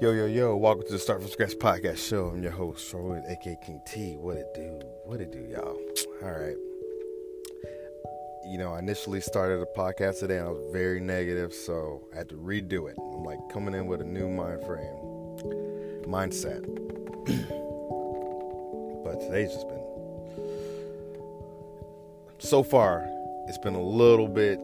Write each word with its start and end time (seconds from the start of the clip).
Yo, 0.00 0.12
yo, 0.12 0.26
yo, 0.26 0.56
welcome 0.56 0.86
to 0.86 0.92
the 0.92 0.98
Start 0.98 1.20
From 1.20 1.28
Scratch 1.28 1.54
podcast 1.54 1.96
show. 1.96 2.26
I'm 2.26 2.40
your 2.40 2.52
host, 2.52 2.88
Troy, 2.88 3.20
aka 3.28 3.56
King 3.66 3.80
T. 3.84 4.16
What 4.16 4.36
it 4.36 4.46
do? 4.54 4.80
What 5.04 5.20
it 5.20 5.32
do, 5.32 5.40
y'all? 5.40 5.76
All 6.22 6.30
right. 6.30 6.54
You 8.46 8.58
know, 8.58 8.74
I 8.74 8.78
initially 8.78 9.20
started 9.20 9.60
a 9.60 9.66
podcast 9.76 10.20
today 10.20 10.38
and 10.38 10.46
I 10.46 10.50
was 10.52 10.62
very 10.72 11.00
negative, 11.00 11.52
so 11.52 12.06
I 12.14 12.18
had 12.18 12.28
to 12.28 12.36
redo 12.36 12.88
it. 12.88 12.94
I'm 12.96 13.24
like 13.24 13.40
coming 13.52 13.74
in 13.74 13.88
with 13.88 14.00
a 14.00 14.04
new 14.04 14.28
mind 14.28 14.64
frame, 14.64 14.94
mindset. 16.06 16.64
but 19.02 19.20
today's 19.20 19.52
just 19.52 19.66
been, 19.66 19.82
so 22.38 22.62
far, 22.62 23.04
it's 23.48 23.58
been 23.58 23.74
a 23.74 23.82
little 23.82 24.28
bit 24.28 24.60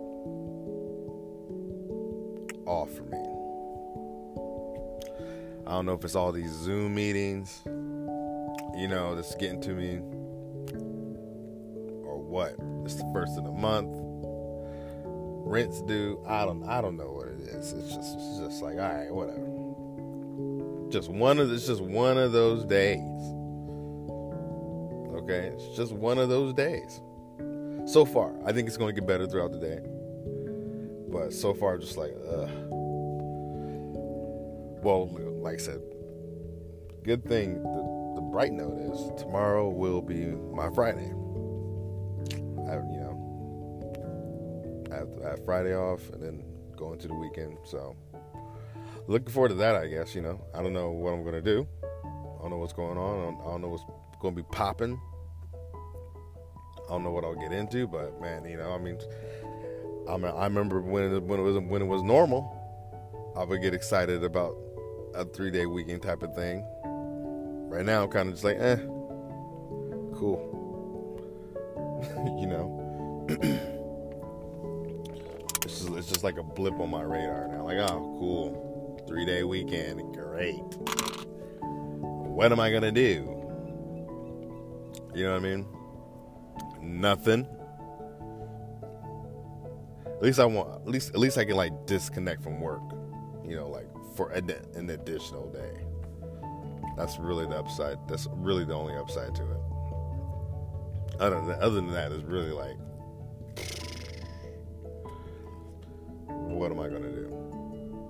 don't 5.84 5.92
know 5.92 5.98
if 5.98 6.04
it's 6.04 6.14
all 6.14 6.32
these 6.32 6.50
Zoom 6.50 6.94
meetings, 6.94 7.60
you 8.74 8.88
know, 8.88 9.14
that's 9.14 9.34
getting 9.34 9.60
to 9.60 9.74
me, 9.74 9.98
or 12.06 12.18
what. 12.18 12.56
It's 12.86 12.94
the 12.94 13.10
first 13.12 13.36
of 13.36 13.44
the 13.44 13.52
month. 13.52 13.90
Rent's 15.46 15.82
due. 15.82 16.24
I 16.26 16.46
don't. 16.46 16.64
I 16.64 16.80
don't 16.80 16.96
know 16.96 17.12
what 17.12 17.28
it 17.28 17.38
is. 17.40 17.72
It's 17.72 17.94
just. 17.94 18.14
It's 18.14 18.38
just 18.38 18.62
like, 18.62 18.76
all 18.76 18.94
right, 18.94 19.12
whatever. 19.12 20.90
Just 20.90 21.10
one 21.10 21.38
of. 21.38 21.52
It's 21.52 21.66
just 21.66 21.82
one 21.82 22.16
of 22.16 22.32
those 22.32 22.64
days. 22.64 23.00
Okay, 25.16 25.52
it's 25.52 25.76
just 25.76 25.92
one 25.92 26.16
of 26.16 26.30
those 26.30 26.54
days. 26.54 27.02
So 27.84 28.06
far, 28.06 28.32
I 28.46 28.52
think 28.52 28.68
it's 28.68 28.78
going 28.78 28.94
to 28.94 28.98
get 28.98 29.06
better 29.06 29.26
throughout 29.26 29.52
the 29.52 29.58
day. 29.58 29.80
But 31.12 31.34
so 31.34 31.52
far, 31.52 31.76
just 31.76 31.98
like, 31.98 32.14
ugh. 32.26 32.48
Well, 34.82 35.08
like 35.44 35.60
I 35.60 35.62
said, 35.62 35.82
good 37.04 37.22
thing. 37.28 37.62
The, 37.62 38.14
the 38.16 38.22
bright 38.22 38.52
note 38.52 38.78
is 38.78 39.22
tomorrow 39.22 39.68
will 39.68 40.00
be 40.00 40.24
my 40.24 40.70
Friday. 40.70 41.12
I, 42.66 42.76
you 42.80 43.00
know, 43.04 44.88
I 44.90 44.94
have, 44.96 45.08
I 45.22 45.28
have 45.32 45.44
Friday 45.44 45.76
off 45.76 46.08
and 46.14 46.22
then 46.22 46.42
go 46.76 46.94
into 46.94 47.08
the 47.08 47.14
weekend. 47.14 47.58
So, 47.64 47.94
looking 49.06 49.28
forward 49.28 49.50
to 49.50 49.54
that. 49.56 49.76
I 49.76 49.86
guess 49.86 50.14
you 50.14 50.22
know. 50.22 50.40
I 50.54 50.62
don't 50.62 50.72
know 50.72 50.92
what 50.92 51.12
I'm 51.12 51.22
gonna 51.22 51.42
do. 51.42 51.68
I 51.82 52.40
don't 52.40 52.50
know 52.50 52.58
what's 52.58 52.72
going 52.72 52.96
on. 52.96 53.36
I 53.42 53.50
don't, 53.50 53.60
know 53.60 53.68
what's 53.68 53.84
gonna 54.20 54.34
be 54.34 54.44
popping. 54.44 54.98
I 56.86 56.88
don't 56.88 57.04
know 57.04 57.10
what 57.10 57.24
I'll 57.24 57.34
get 57.34 57.52
into, 57.52 57.86
but 57.86 58.18
man, 58.18 58.46
you 58.46 58.56
know, 58.56 58.72
I 58.72 58.78
mean, 58.78 58.98
I 60.08 60.16
mean, 60.16 60.32
I 60.34 60.44
remember 60.44 60.80
when 60.80 61.04
it, 61.14 61.22
when 61.22 61.38
it 61.38 61.42
was 61.42 61.58
when 61.58 61.82
it 61.82 61.86
was 61.86 62.02
normal. 62.02 62.62
I 63.36 63.44
would 63.44 63.60
get 63.60 63.74
excited 63.74 64.22
about 64.22 64.56
a 65.14 65.24
three 65.24 65.50
day 65.50 65.66
weekend 65.66 66.02
type 66.02 66.22
of 66.22 66.34
thing. 66.34 66.66
Right 67.68 67.84
now, 67.84 68.04
I'm 68.04 68.10
kind 68.10 68.28
of 68.28 68.34
just 68.34 68.44
like, 68.44 68.56
eh, 68.58 68.76
cool. 70.16 70.50
you 72.38 72.46
know, 72.46 73.26
it's 75.64 75.78
just 75.78 75.90
it's 75.90 76.08
just 76.08 76.24
like 76.24 76.36
a 76.36 76.42
blip 76.42 76.74
on 76.74 76.90
my 76.90 77.02
radar 77.02 77.48
now. 77.48 77.64
Like, 77.64 77.78
oh, 77.78 78.16
cool, 78.18 79.04
three 79.08 79.24
day 79.24 79.44
weekend, 79.44 80.14
great. 80.14 80.60
What 81.60 82.52
am 82.52 82.60
I 82.60 82.70
gonna 82.70 82.92
do? 82.92 83.30
You 85.14 85.24
know 85.24 85.32
what 85.32 85.36
I 85.36 85.40
mean? 85.40 85.66
Nothing. 86.82 87.46
At 90.06 90.22
least 90.22 90.40
I 90.40 90.44
want. 90.44 90.82
At 90.82 90.88
least 90.88 91.10
at 91.10 91.18
least 91.18 91.38
I 91.38 91.44
can 91.44 91.56
like 91.56 91.86
disconnect 91.86 92.42
from 92.42 92.60
work. 92.60 92.82
You 93.46 93.56
know, 93.56 93.68
like 93.68 93.86
for 94.14 94.30
an, 94.30 94.50
an 94.74 94.90
additional 94.90 95.50
day. 95.50 95.80
That's 96.96 97.18
really 97.18 97.46
the 97.46 97.58
upside. 97.58 97.98
That's 98.08 98.28
really 98.32 98.64
the 98.64 98.74
only 98.74 98.94
upside 98.94 99.34
to 99.34 99.42
it. 99.42 99.60
Other 101.20 101.40
than 101.40 101.62
other 101.62 101.74
than 101.76 101.92
that, 101.92 102.12
it's 102.12 102.24
really 102.24 102.52
like, 102.52 102.76
what 106.26 106.70
am 106.70 106.80
I 106.80 106.88
gonna 106.88 107.10
do? 107.10 107.28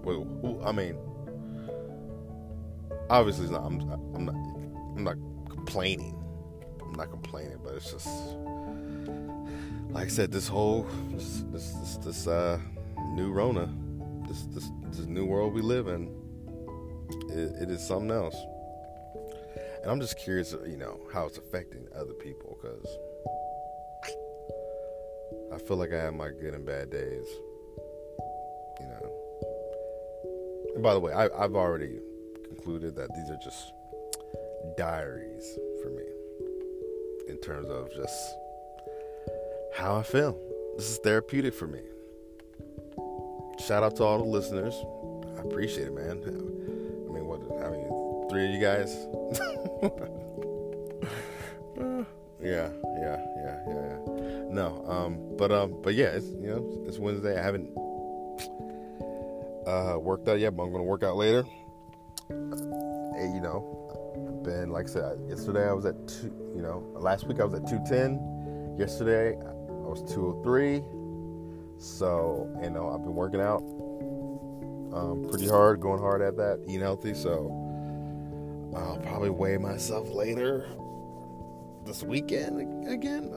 Well, 0.02 0.60
I 0.64 0.72
mean, 0.72 0.96
obviously, 3.08 3.48
not, 3.50 3.64
I'm, 3.64 3.80
I'm 4.14 4.24
not. 4.24 4.34
I'm 4.96 5.04
not 5.04 5.16
complaining. 5.48 6.14
I'm 6.80 6.92
not 6.92 7.10
complaining, 7.10 7.58
but 7.64 7.74
it's 7.74 7.90
just 7.90 8.06
like 9.90 10.04
I 10.04 10.08
said. 10.08 10.30
This 10.30 10.46
whole 10.46 10.86
this 11.10 11.42
this 11.50 11.72
this, 11.72 11.96
this 11.96 12.26
uh, 12.26 12.60
new 13.12 13.32
Rona, 13.32 13.68
this 14.28 14.42
this 14.46 14.70
this 14.90 15.06
new 15.06 15.24
world 15.24 15.54
we 15.54 15.62
live 15.62 15.88
in, 15.88 16.14
it, 17.28 17.62
it 17.62 17.70
is 17.70 17.86
something 17.86 18.10
else. 18.10 18.36
And 19.82 19.90
I'm 19.90 20.00
just 20.00 20.18
curious, 20.18 20.54
you 20.66 20.76
know, 20.76 20.98
how 21.12 21.26
it's 21.26 21.38
affecting 21.38 21.86
other 21.94 22.14
people 22.14 22.58
because 22.60 22.86
I 25.52 25.58
feel 25.58 25.76
like 25.76 25.92
I 25.92 26.02
have 26.02 26.14
my 26.14 26.30
good 26.30 26.54
and 26.54 26.64
bad 26.64 26.90
days, 26.90 27.26
you 28.80 28.86
know. 28.86 29.12
And 30.74 30.82
by 30.82 30.94
the 30.94 31.00
way, 31.00 31.12
I, 31.12 31.26
I've 31.26 31.54
already 31.54 32.00
concluded 32.44 32.96
that 32.96 33.14
these 33.14 33.30
are 33.30 33.38
just 33.42 33.72
diaries 34.76 35.58
for 35.82 35.90
me 35.90 36.04
in 37.28 37.36
terms 37.38 37.68
of 37.68 37.92
just 37.94 38.34
how 39.76 39.96
I 39.96 40.02
feel. 40.02 40.38
This 40.76 40.90
is 40.90 40.98
therapeutic 40.98 41.54
for 41.54 41.66
me. 41.66 41.80
Shout 43.58 43.82
out 43.82 43.96
to 43.96 44.04
all 44.04 44.18
the 44.18 44.24
listeners. 44.24 44.74
I 45.38 45.40
appreciate 45.40 45.88
it, 45.88 45.94
man. 45.94 46.22
I 46.24 46.28
mean, 47.12 47.26
what? 47.26 47.40
I 47.64 47.70
mean, 47.70 47.88
three 48.28 48.44
of 48.46 48.50
you 48.50 48.60
guys. 48.60 49.06
yeah, 52.42 52.68
yeah, 53.00 53.18
yeah, 53.36 53.58
yeah, 53.66 53.68
yeah. 53.68 53.98
No, 54.50 54.84
um, 54.86 55.18
but 55.36 55.50
um, 55.52 55.80
but 55.82 55.94
yeah, 55.94 56.08
it's 56.08 56.26
you 56.26 56.48
know, 56.48 56.84
it's 56.86 56.98
Wednesday. 56.98 57.38
I 57.38 57.42
haven't 57.42 57.70
uh 59.66 59.98
worked 59.98 60.28
out 60.28 60.38
yet, 60.38 60.54
but 60.56 60.64
I'm 60.64 60.72
gonna 60.72 60.84
work 60.84 61.02
out 61.02 61.16
later. 61.16 61.44
You 62.30 63.40
know, 63.40 64.40
been 64.44 64.70
like 64.70 64.86
I 64.86 64.90
said, 64.90 65.18
yesterday 65.28 65.68
I 65.68 65.72
was 65.72 65.86
at 65.86 66.06
two. 66.06 66.32
You 66.54 66.62
know, 66.62 66.84
last 66.94 67.26
week 67.26 67.40
I 67.40 67.44
was 67.44 67.54
at 67.54 67.66
210. 67.66 68.76
Yesterday 68.78 69.36
I 69.36 69.88
was 69.88 70.02
203. 70.12 70.82
So, 71.78 72.48
you 72.62 72.70
know, 72.70 72.90
I've 72.90 73.02
been 73.02 73.14
working 73.14 73.40
out 73.40 73.62
um, 74.94 75.26
pretty 75.28 75.48
hard, 75.48 75.80
going 75.80 76.00
hard 76.00 76.22
at 76.22 76.36
that, 76.36 76.60
eating 76.66 76.80
healthy. 76.80 77.14
So, 77.14 77.60
I'll 78.76 78.98
probably 78.98 79.30
weigh 79.30 79.56
myself 79.56 80.10
later 80.10 80.66
this 81.86 82.02
weekend 82.02 82.88
again. 82.88 83.30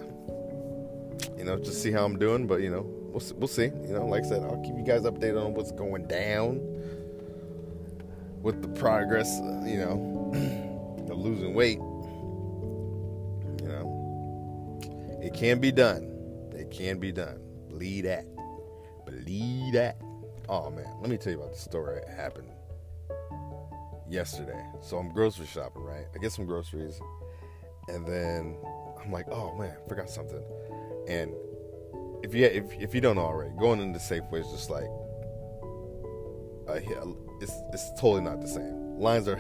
You 1.38 1.44
know, 1.44 1.58
just 1.58 1.82
see 1.82 1.92
how 1.92 2.06
I'm 2.06 2.18
doing. 2.18 2.48
But, 2.48 2.62
you 2.62 2.72
know, 2.72 2.82
we'll, 2.82 3.22
we'll 3.36 3.48
see. 3.48 3.66
You 3.66 3.94
know, 3.94 4.06
like 4.06 4.24
I 4.26 4.28
said, 4.30 4.44
I'll 4.44 4.62
keep 4.64 4.76
you 4.78 4.84
guys 4.84 5.04
updated 5.04 5.44
on 5.44 5.54
what's 5.54 5.72
going 5.72 6.08
down 6.08 6.60
with 8.42 8.62
the 8.62 8.68
progress, 8.80 9.40
you 9.66 9.78
know, 9.78 10.32
of 11.12 11.18
losing 11.18 11.54
weight. 11.54 11.80
You 13.62 13.68
know, 13.68 14.80
it 15.22 15.34
can 15.34 15.60
be 15.60 15.72
done. 15.72 16.50
It 16.54 16.72
can 16.72 17.00
be 17.00 17.12
done. 17.12 17.40
Believe 17.78 18.06
that. 18.06 18.26
Believe 19.06 19.74
that. 19.74 20.02
Oh 20.50 20.72
man, 20.72 20.92
let 21.00 21.12
me 21.12 21.18
tell 21.18 21.32
you 21.32 21.38
about 21.38 21.54
the 21.54 21.60
story 21.60 22.00
that 22.00 22.10
happened 22.10 22.50
yesterday. 24.10 24.66
So 24.82 24.98
I'm 24.98 25.10
grocery 25.10 25.46
shopping, 25.46 25.84
right? 25.84 26.06
I 26.16 26.18
get 26.18 26.32
some 26.32 26.48
groceries, 26.48 27.00
and 27.88 28.04
then 28.08 28.58
I'm 29.00 29.12
like, 29.12 29.28
oh 29.30 29.56
man, 29.60 29.76
I 29.78 29.88
forgot 29.88 30.10
something. 30.10 30.42
And 31.08 31.36
if 32.24 32.34
you 32.34 32.46
if, 32.46 32.66
if 32.80 32.96
you 32.96 33.02
don't 33.02 33.20
already, 33.20 33.52
going 33.60 33.80
into 33.80 34.00
Safeway 34.00 34.42
is 34.42 34.50
just 34.52 34.72
like 34.72 34.90
uh, 36.68 36.80
it's 37.40 37.54
it's 37.74 37.92
totally 38.02 38.22
not 38.22 38.42
the 38.42 38.48
same. 38.48 38.98
Lines 38.98 39.28
are 39.28 39.36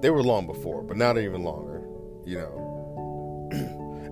they 0.00 0.10
were 0.10 0.24
long 0.24 0.48
before, 0.48 0.82
but 0.82 0.96
now 0.96 1.12
they're 1.12 1.22
even 1.22 1.44
longer. 1.44 1.80
You 2.26 2.38
know, 2.38 2.69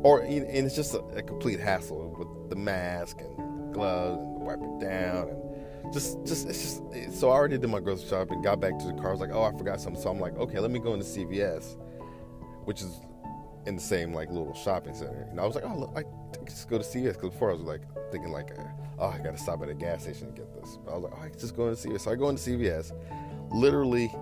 or 0.02 0.20
and 0.20 0.46
it's 0.48 0.76
just 0.76 0.94
a, 0.94 1.00
a 1.16 1.22
complete 1.22 1.60
hassle 1.60 2.14
with 2.18 2.50
the 2.50 2.56
mask 2.56 3.20
and 3.20 3.74
gloves 3.74 4.18
and 4.18 4.40
wipe 4.42 4.60
it 4.60 4.80
down 4.80 5.28
and 5.28 5.92
just 5.92 6.24
just 6.26 6.48
it's 6.48 6.62
just 6.62 7.18
so 7.18 7.30
I 7.30 7.32
already 7.32 7.58
did 7.58 7.70
my 7.70 7.80
grocery 7.80 8.08
shopping, 8.08 8.42
got 8.42 8.60
back 8.60 8.78
to 8.78 8.86
the 8.86 8.92
car. 8.94 9.08
I 9.08 9.12
was 9.12 9.20
like, 9.20 9.30
oh, 9.32 9.42
I 9.42 9.56
forgot 9.56 9.80
something. 9.80 10.00
So 10.00 10.10
I'm 10.10 10.20
like, 10.20 10.36
okay, 10.36 10.58
let 10.58 10.70
me 10.70 10.78
go 10.78 10.92
into 10.92 11.06
CVS, 11.06 11.76
which 12.64 12.82
is 12.82 13.00
in 13.66 13.74
the 13.74 13.80
same 13.80 14.12
like 14.12 14.28
little 14.30 14.54
shopping 14.54 14.94
center. 14.94 15.26
And 15.30 15.40
I 15.40 15.46
was 15.46 15.54
like, 15.54 15.64
oh, 15.66 15.78
look, 15.78 15.92
I 15.96 16.04
just 16.44 16.68
go 16.68 16.78
to 16.78 16.84
CVS 16.84 17.14
because 17.14 17.30
before 17.30 17.50
I 17.50 17.54
was 17.54 17.62
like 17.62 17.82
thinking 18.10 18.32
like, 18.32 18.50
uh, 18.58 18.62
oh, 18.98 19.08
I 19.08 19.18
got 19.18 19.32
to 19.32 19.38
stop 19.38 19.62
at 19.62 19.68
a 19.68 19.74
gas 19.74 20.02
station 20.02 20.28
to 20.28 20.32
get 20.32 20.52
this. 20.54 20.78
But 20.84 20.92
I 20.92 20.94
was 20.94 21.04
like, 21.04 21.12
oh, 21.16 21.22
I 21.22 21.28
just 21.30 21.56
go 21.56 21.68
into 21.68 21.88
CVS. 21.88 22.00
So 22.00 22.10
I 22.10 22.14
go 22.14 22.28
into 22.28 22.50
CVS. 22.50 22.92
Literally, 23.50 24.12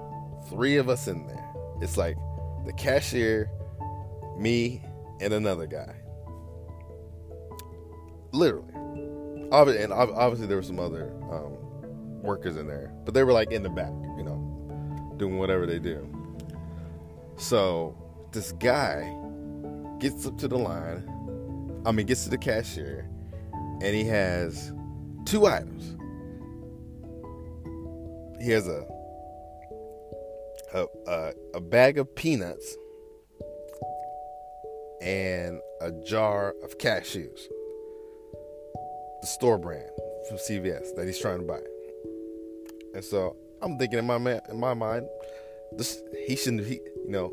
three 0.48 0.76
of 0.76 0.88
us 0.88 1.08
in 1.08 1.26
there. 1.26 1.54
It's 1.80 1.96
like 1.96 2.16
the 2.64 2.72
cashier, 2.72 3.50
me, 4.38 4.82
and 5.20 5.32
another 5.32 5.66
guy. 5.66 5.94
Literally. 8.32 8.72
Obviously, 9.52 9.84
and 9.84 9.92
obviously 9.92 10.46
there 10.46 10.56
were 10.56 10.62
some 10.62 10.80
other 10.80 11.12
um, 11.30 11.56
workers 12.22 12.56
in 12.56 12.66
there, 12.66 12.92
but 13.04 13.14
they 13.14 13.22
were 13.22 13.32
like 13.32 13.52
in 13.52 13.62
the 13.62 13.70
back, 13.70 13.92
you 14.16 14.24
know. 14.24 15.14
doing 15.16 15.38
whatever 15.38 15.66
they 15.66 15.78
do. 15.78 16.06
So 17.36 17.96
this 18.32 18.52
guy 18.52 19.14
gets 19.98 20.26
up 20.26 20.38
to 20.38 20.48
the 20.48 20.58
line. 20.58 21.82
I 21.86 21.92
mean, 21.92 22.06
gets 22.06 22.24
to 22.24 22.30
the 22.30 22.38
cashier, 22.38 23.08
and 23.52 23.94
he 23.94 24.04
has 24.04 24.72
two 25.24 25.46
items. 25.46 25.96
He 28.40 28.50
has 28.50 28.68
a 28.68 28.86
a, 30.74 30.86
a, 31.06 31.32
a 31.54 31.60
bag 31.60 31.98
of 31.98 32.14
peanuts 32.14 32.76
and 35.00 35.60
a 35.80 35.92
jar 36.06 36.54
of 36.62 36.78
cashews, 36.78 37.48
the 39.20 39.26
store 39.26 39.58
brand 39.58 39.90
from 40.28 40.38
CVS 40.38 40.94
that 40.96 41.06
he's 41.06 41.18
trying 41.18 41.38
to 41.38 41.44
buy. 41.44 41.60
And 42.94 43.04
so 43.04 43.36
I'm 43.62 43.78
thinking 43.78 43.98
in 43.98 44.06
my 44.06 44.18
man, 44.18 44.40
in 44.48 44.58
my 44.58 44.74
mind, 44.74 45.06
this 45.72 46.00
he 46.26 46.36
shouldn't 46.36 46.66
he 46.66 46.74
you 46.74 47.10
know 47.10 47.32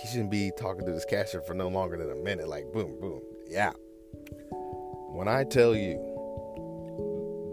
he 0.00 0.08
shouldn't 0.08 0.30
be 0.30 0.50
talking 0.58 0.84
to 0.84 0.92
this 0.92 1.04
cashier 1.04 1.40
for 1.40 1.54
no 1.54 1.68
longer 1.68 1.96
than 1.96 2.10
a 2.10 2.16
minute. 2.16 2.48
Like 2.48 2.72
boom, 2.72 2.98
boom, 3.00 3.22
yeah. 3.48 3.72
When 5.12 5.28
I 5.28 5.44
tell 5.44 5.74
you 5.74 5.92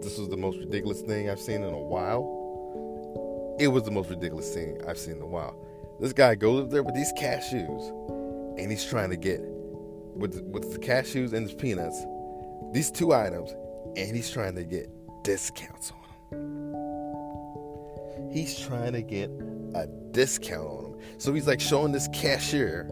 this 0.02 0.18
was 0.18 0.28
the 0.28 0.36
most 0.36 0.58
ridiculous 0.58 1.00
thing 1.02 1.30
I've 1.30 1.38
seen 1.38 1.62
in 1.62 1.72
a 1.72 1.78
while, 1.78 3.56
it 3.60 3.68
was 3.68 3.84
the 3.84 3.92
most 3.92 4.10
ridiculous 4.10 4.52
thing 4.52 4.80
I've 4.88 4.98
seen 4.98 5.16
in 5.16 5.22
a 5.22 5.26
while. 5.26 5.56
This 6.00 6.12
guy 6.12 6.34
goes 6.34 6.64
up 6.64 6.70
there 6.70 6.82
with 6.82 6.96
these 6.96 7.12
cashews, 7.12 7.82
and 8.58 8.70
he's 8.70 8.84
trying 8.84 9.10
to 9.10 9.16
get 9.16 9.40
with 9.42 10.40
with 10.42 10.72
the 10.72 10.78
cashews 10.78 11.32
and 11.32 11.48
the 11.48 11.54
peanuts, 11.54 12.04
these 12.72 12.90
two 12.90 13.12
items, 13.12 13.54
and 13.96 14.14
he's 14.16 14.30
trying 14.30 14.54
to 14.54 14.64
get 14.64 14.88
discounts 15.22 15.92
on 15.92 15.98
them. 16.30 16.72
He's 18.30 18.58
trying 18.58 18.92
to 18.92 19.02
get 19.02 19.30
a 19.74 19.86
discount 20.12 20.66
on 20.66 20.82
them. 20.92 21.00
So 21.18 21.32
he's 21.32 21.46
like 21.46 21.60
showing 21.60 21.92
this 21.92 22.08
cashier, 22.12 22.88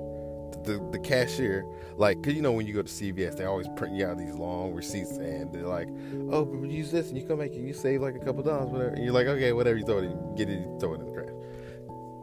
the, 0.65 0.87
the 0.93 0.99
cashier, 0.99 1.65
like, 1.97 2.23
cause 2.23 2.35
you 2.35 2.43
know 2.43 2.53
when 2.53 2.67
you 2.67 2.75
go 2.75 2.83
to 2.83 2.89
CVS, 2.89 3.37
they 3.37 3.45
always 3.45 3.69
print 3.77 3.95
you 3.95 4.07
out 4.07 4.19
these 4.19 4.35
long 4.35 4.73
receipts, 4.73 5.13
and 5.13 5.53
they're 5.53 5.67
like, 5.67 5.89
"Oh, 6.31 6.51
use 6.65 6.91
this, 6.91 7.09
and 7.09 7.19
you 7.19 7.27
come 7.27 7.39
back 7.39 7.51
and 7.51 7.67
you 7.67 7.75
save 7.75 8.01
like 8.01 8.15
a 8.15 8.19
couple 8.19 8.43
dollars, 8.43 8.71
whatever." 8.71 8.95
And 8.95 9.05
you're 9.05 9.13
like, 9.13 9.27
"Okay, 9.27 9.53
whatever." 9.53 9.79
You 9.79 9.85
throw 9.85 9.99
it, 9.99 10.05
in, 10.05 10.35
get 10.35 10.49
it, 10.49 10.63
throw 10.81 10.95
it 10.95 11.01
in 11.01 11.07
the 11.07 11.13
trash. 11.13 11.29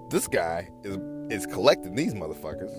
This 0.09 0.27
guy 0.27 0.69
is 0.83 0.97
is 1.29 1.45
collecting 1.45 1.95
these 1.95 2.13
motherfuckers. 2.13 2.73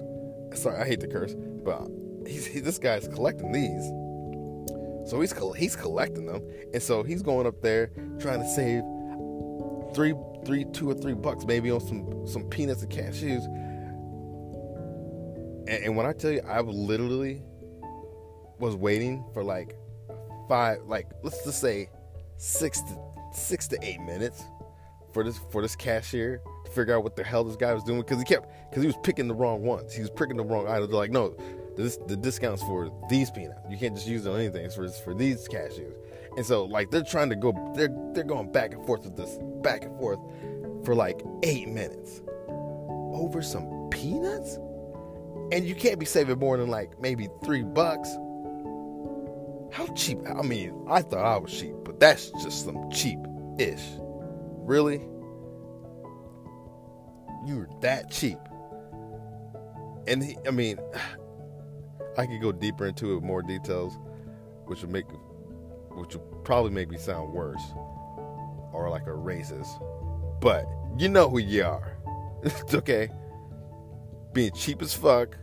Sorry, 0.54 0.78
I 0.78 0.86
hate 0.86 1.00
to 1.00 1.08
curse, 1.08 1.34
but 1.34 1.88
he's 2.26 2.46
he, 2.46 2.60
this 2.60 2.78
guy's 2.78 3.08
collecting 3.08 3.52
these. 3.52 3.84
So 5.08 5.20
he's 5.20 5.34
he's 5.56 5.76
collecting 5.76 6.26
them, 6.26 6.42
and 6.72 6.82
so 6.82 7.02
he's 7.02 7.22
going 7.22 7.46
up 7.46 7.60
there 7.62 7.90
trying 8.18 8.40
to 8.40 8.48
save 8.48 8.82
three 9.94 10.14
three 10.44 10.64
two 10.72 10.90
or 10.90 10.94
three 10.94 11.14
bucks 11.14 11.44
maybe 11.44 11.70
on 11.70 11.80
some 11.80 12.26
some 12.26 12.44
peanuts 12.44 12.82
and 12.82 12.92
cashews. 12.92 13.44
And, 15.68 15.84
and 15.84 15.96
when 15.96 16.06
I 16.06 16.12
tell 16.12 16.30
you, 16.30 16.42
I 16.46 16.60
literally 16.60 17.42
was 18.58 18.74
waiting 18.74 19.24
for 19.32 19.42
like 19.42 19.76
five, 20.48 20.78
like 20.84 21.06
let's 21.22 21.44
just 21.44 21.60
say 21.60 21.90
six 22.36 22.80
to 22.82 22.98
six 23.32 23.68
to 23.68 23.78
eight 23.82 24.00
minutes 24.00 24.42
for 25.12 25.24
this 25.24 25.38
for 25.50 25.62
this 25.62 25.76
cashier 25.76 26.40
figure 26.68 26.96
out 26.96 27.02
what 27.02 27.16
the 27.16 27.24
hell 27.24 27.44
this 27.44 27.56
guy 27.56 27.72
was 27.74 27.84
doing 27.84 28.00
because 28.00 28.18
he 28.18 28.24
kept 28.24 28.48
because 28.68 28.82
he 28.82 28.86
was 28.86 28.96
picking 29.02 29.28
the 29.28 29.34
wrong 29.34 29.62
ones. 29.62 29.94
He 29.94 30.00
was 30.00 30.10
picking 30.10 30.36
the 30.36 30.44
wrong 30.44 30.66
items. 30.66 30.88
They're 30.88 30.98
like, 30.98 31.10
no, 31.10 31.36
this 31.76 31.98
the 32.06 32.16
discounts 32.16 32.62
for 32.62 32.90
these 33.08 33.30
peanuts. 33.30 33.60
You 33.70 33.76
can't 33.76 33.94
just 33.94 34.06
use 34.06 34.26
it 34.26 34.30
on 34.30 34.38
anything. 34.38 34.64
It's 34.64 34.74
for 34.74 34.88
for 34.88 35.14
these 35.14 35.48
cashews. 35.48 35.94
And 36.36 36.44
so 36.44 36.64
like 36.64 36.90
they're 36.90 37.02
trying 37.02 37.30
to 37.30 37.36
go 37.36 37.52
they're 37.76 37.94
they're 38.12 38.24
going 38.24 38.52
back 38.52 38.72
and 38.72 38.84
forth 38.86 39.04
with 39.04 39.16
this 39.16 39.38
back 39.62 39.84
and 39.84 39.96
forth 39.98 40.20
for 40.84 40.94
like 40.94 41.20
eight 41.42 41.68
minutes 41.68 42.22
over 43.18 43.42
some 43.42 43.88
peanuts? 43.90 44.56
And 45.50 45.66
you 45.66 45.74
can't 45.74 45.98
be 45.98 46.06
saving 46.06 46.38
more 46.38 46.56
than 46.56 46.68
like 46.68 47.00
maybe 47.00 47.28
three 47.44 47.62
bucks. 47.62 48.08
How 49.72 49.86
cheap? 49.94 50.18
I 50.26 50.42
mean, 50.42 50.86
I 50.88 51.02
thought 51.02 51.24
I 51.24 51.36
was 51.36 51.52
cheap, 51.52 51.74
but 51.84 52.00
that's 52.00 52.30
just 52.42 52.64
some 52.64 52.90
cheap 52.90 53.18
ish. 53.58 53.82
Really? 54.64 55.06
You're 57.48 57.66
that 57.80 58.10
cheap. 58.10 58.38
And 60.06 60.22
he, 60.22 60.36
I 60.46 60.50
mean, 60.50 60.78
I 62.18 62.26
could 62.26 62.42
go 62.42 62.52
deeper 62.52 62.86
into 62.86 63.12
it 63.12 63.14
with 63.14 63.24
more 63.24 63.40
details, 63.40 63.98
which 64.66 64.82
would 64.82 64.90
make, 64.90 65.06
which 65.92 66.14
would 66.14 66.44
probably 66.44 66.72
make 66.72 66.90
me 66.90 66.98
sound 66.98 67.32
worse, 67.32 67.62
or 68.72 68.90
like 68.90 69.06
a 69.06 69.10
racist. 69.10 69.68
But 70.42 70.66
you 70.98 71.08
know 71.08 71.30
who 71.30 71.38
you 71.38 71.64
are. 71.64 71.94
It's 72.44 72.72
okay? 72.72 73.10
Being 74.32 74.52
cheap 74.52 74.80
as 74.80 74.94
fuck. 74.94 75.36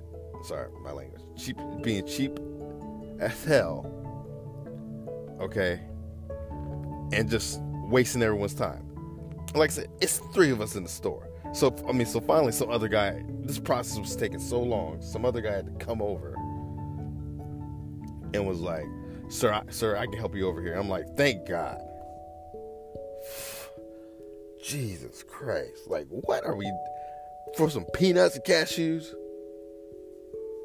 Sorry, 0.44 0.70
my 0.82 0.92
language. 0.92 1.22
Cheap 1.38 1.58
being 1.82 2.08
cheap 2.08 2.40
as 3.20 3.44
hell. 3.44 3.92
Okay? 5.42 5.82
And 7.12 7.30
just 7.30 7.60
wasting 7.90 8.22
everyone's 8.22 8.54
time. 8.54 8.88
Like 9.56 9.72
I 9.72 9.74
said, 9.74 9.90
it's 10.00 10.20
three 10.34 10.52
of 10.52 10.62
us 10.62 10.76
in 10.76 10.84
the 10.84 10.90
store. 10.90 11.28
So 11.56 11.74
I 11.88 11.94
mean, 11.94 12.06
so 12.06 12.20
finally 12.20 12.52
some 12.52 12.70
other 12.70 12.90
guy 12.90 13.24
this 13.46 13.60
process 13.60 13.98
was 13.98 14.14
taking 14.14 14.40
so 14.40 14.62
long, 14.62 15.02
some 15.02 15.24
other 15.24 15.40
guy 15.40 15.54
had 15.54 15.66
to 15.68 15.86
come 15.86 16.02
over 16.02 16.36
and 18.34 18.46
was 18.46 18.60
like, 18.60 18.86
Sir, 19.30 19.54
I, 19.54 19.64
sir, 19.70 19.96
I 19.96 20.06
can 20.06 20.18
help 20.18 20.36
you 20.36 20.48
over 20.48 20.62
here. 20.62 20.74
I'm 20.74 20.90
like, 20.90 21.16
thank 21.16 21.48
God. 21.48 21.82
Jesus 24.62 25.24
Christ. 25.24 25.88
Like, 25.88 26.08
what 26.10 26.46
are 26.46 26.58
we 26.58 26.72
for 27.56 27.70
some 27.70 27.86
peanuts 27.94 28.36
and 28.36 28.44
cashews? 28.44 29.14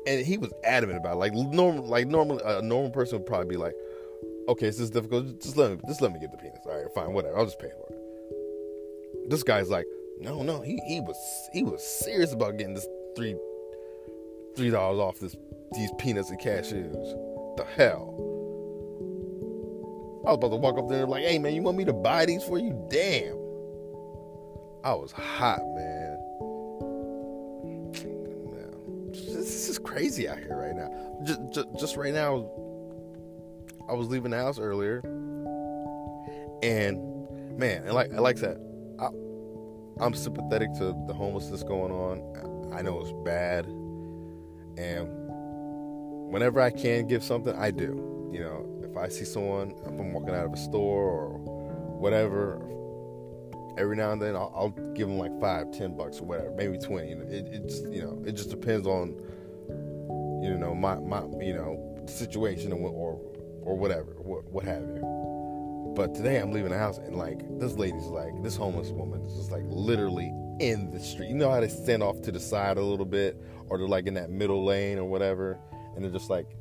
And 0.09 0.27
he 0.27 0.39
was 0.39 0.53
adamant 0.65 0.99
about 0.99 1.15
it. 1.15 1.19
Like 1.21 1.35
normal 1.35 1.87
like 1.87 2.09
normal 2.09 2.41
a 2.41 2.63
normal 2.63 2.91
person 2.91 3.19
would 3.19 3.27
probably 3.27 3.47
be 3.47 3.57
like, 3.57 3.75
okay, 4.49 4.67
this 4.67 4.81
is 4.81 4.91
difficult. 4.91 5.41
Just 5.41 5.57
let 5.57 5.71
me 5.71 5.79
just 5.87 6.03
let 6.03 6.13
me 6.13 6.19
get 6.19 6.33
the 6.33 6.39
peanuts. 6.39 6.67
All 6.67 6.77
right, 6.77 6.93
fine, 6.93 7.13
whatever. 7.13 7.39
I'll 7.39 7.45
just 7.45 7.61
pay 7.61 7.71
for 7.71 7.93
it. 7.93 9.31
This 9.31 9.45
guy's 9.45 9.71
like, 9.71 9.87
no, 10.21 10.43
no, 10.43 10.61
he, 10.61 10.81
he 10.87 11.01
was 11.01 11.49
he 11.53 11.63
was 11.63 11.83
serious 11.83 12.33
about 12.33 12.59
getting 12.59 12.75
this 12.75 12.87
three 13.17 13.37
three 14.57 14.71
dollars 14.71 14.99
off 14.99 15.19
this 15.19 15.35
these 15.73 15.91
peanuts 15.99 16.31
and 16.31 16.39
cashews. 16.39 17.57
The 17.57 17.65
hell. 17.77 18.15
I 20.27 20.33
was 20.33 20.37
about 20.37 20.51
to 20.51 20.57
walk 20.57 20.79
up 20.79 20.89
there 20.89 21.03
and 21.03 21.11
like, 21.11 21.25
hey 21.25 21.39
man, 21.39 21.55
you 21.55 21.63
want 21.63 21.79
me 21.79 21.85
to 21.87 21.95
buy 21.95 22.27
these 22.27 22.45
for 22.45 22.59
you? 22.59 22.87
Damn. 22.91 23.37
I 24.85 24.95
was 24.95 25.13
hot, 25.13 25.61
man. 25.75 26.19
This 29.13 29.69
is 29.69 29.79
crazy 29.79 30.29
out 30.29 30.39
here 30.39 30.57
right 30.57 30.75
now. 30.75 30.91
Just, 31.25 31.41
just, 31.53 31.69
just 31.79 31.97
right 31.97 32.15
now, 32.15 32.49
I 33.89 33.95
was 33.95 34.09
leaving 34.09 34.31
the 34.31 34.39
house 34.39 34.59
earlier, 34.59 35.01
and 36.63 37.59
man, 37.59 37.83
and 37.85 37.93
like, 37.93 38.13
like 38.13 38.37
I 38.39 38.41
said, 38.41 38.61
I, 38.99 39.09
I'm 40.01 40.15
sympathetic 40.15 40.73
to 40.75 40.95
the 41.07 41.13
homelessness 41.13 41.63
going 41.63 41.93
on. 41.93 42.73
I 42.73 42.83
know 42.83 43.01
it's 43.01 43.13
bad, 43.25 43.67
and 44.79 45.09
whenever 46.31 46.61
I 46.61 46.71
can 46.71 47.07
give 47.07 47.23
something, 47.23 47.55
I 47.55 47.71
do. 47.71 48.31
You 48.33 48.41
know, 48.41 48.81
if 48.83 48.97
I 48.97 49.09
see 49.09 49.25
someone, 49.25 49.75
if 49.83 49.89
I'm 49.89 50.13
walking 50.13 50.35
out 50.35 50.47
of 50.47 50.53
a 50.55 50.57
store 50.57 51.03
or 51.03 51.39
whatever, 51.99 52.63
every 53.77 53.97
now 53.97 54.13
and 54.13 54.23
then 54.23 54.37
I'll, 54.37 54.53
I'll, 54.55 54.71
give 54.95 55.09
them 55.09 55.19
like 55.19 55.39
five, 55.41 55.71
ten 55.73 55.97
bucks 55.97 56.21
or 56.21 56.25
whatever, 56.25 56.51
maybe 56.53 56.79
twenty. 56.79 57.13
It, 57.13 57.47
it 57.47 57.69
just 57.69 57.89
you 57.91 58.03
know 58.03 58.23
it 58.27 58.33
just 58.33 58.51
depends 58.51 58.87
on 58.87 59.15
you 60.43 60.57
know 60.57 60.75
my 60.75 60.97
my 60.97 61.21
you 61.41 61.55
know 61.55 62.05
situation 62.07 62.73
or 62.73 62.79
or, 62.79 63.21
or 63.63 63.77
whatever, 63.77 64.13
what 64.19 64.45
what 64.51 64.65
have 64.65 64.83
you. 64.83 65.20
But 66.01 66.15
today 66.15 66.39
I'm 66.39 66.51
leaving 66.51 66.71
the 66.71 66.79
house 66.79 66.97
and 66.97 67.15
like 67.15 67.43
this 67.59 67.75
lady's 67.75 68.07
like 68.07 68.43
this 68.43 68.57
homeless 68.57 68.89
woman 68.89 69.21
is 69.27 69.35
just 69.35 69.51
like 69.51 69.65
literally 69.67 70.33
in 70.59 70.91
the 70.91 70.99
street. 70.99 71.29
You 71.29 71.35
know 71.35 71.51
how 71.51 71.61
they 71.61 71.69
stand 71.69 72.03
off 72.03 72.23
to 72.23 72.33
the 72.33 72.41
side 72.41 72.79
a 72.79 72.83
little 72.83 73.05
bit, 73.05 73.39
or 73.69 73.77
they're 73.77 73.87
like 73.87 74.07
in 74.07 74.15
that 74.15 74.31
middle 74.31 74.65
lane 74.65 74.97
or 74.97 75.05
whatever, 75.05 75.59
and 75.95 76.03
they're 76.03 76.11
just 76.11 76.31
like 76.31 76.57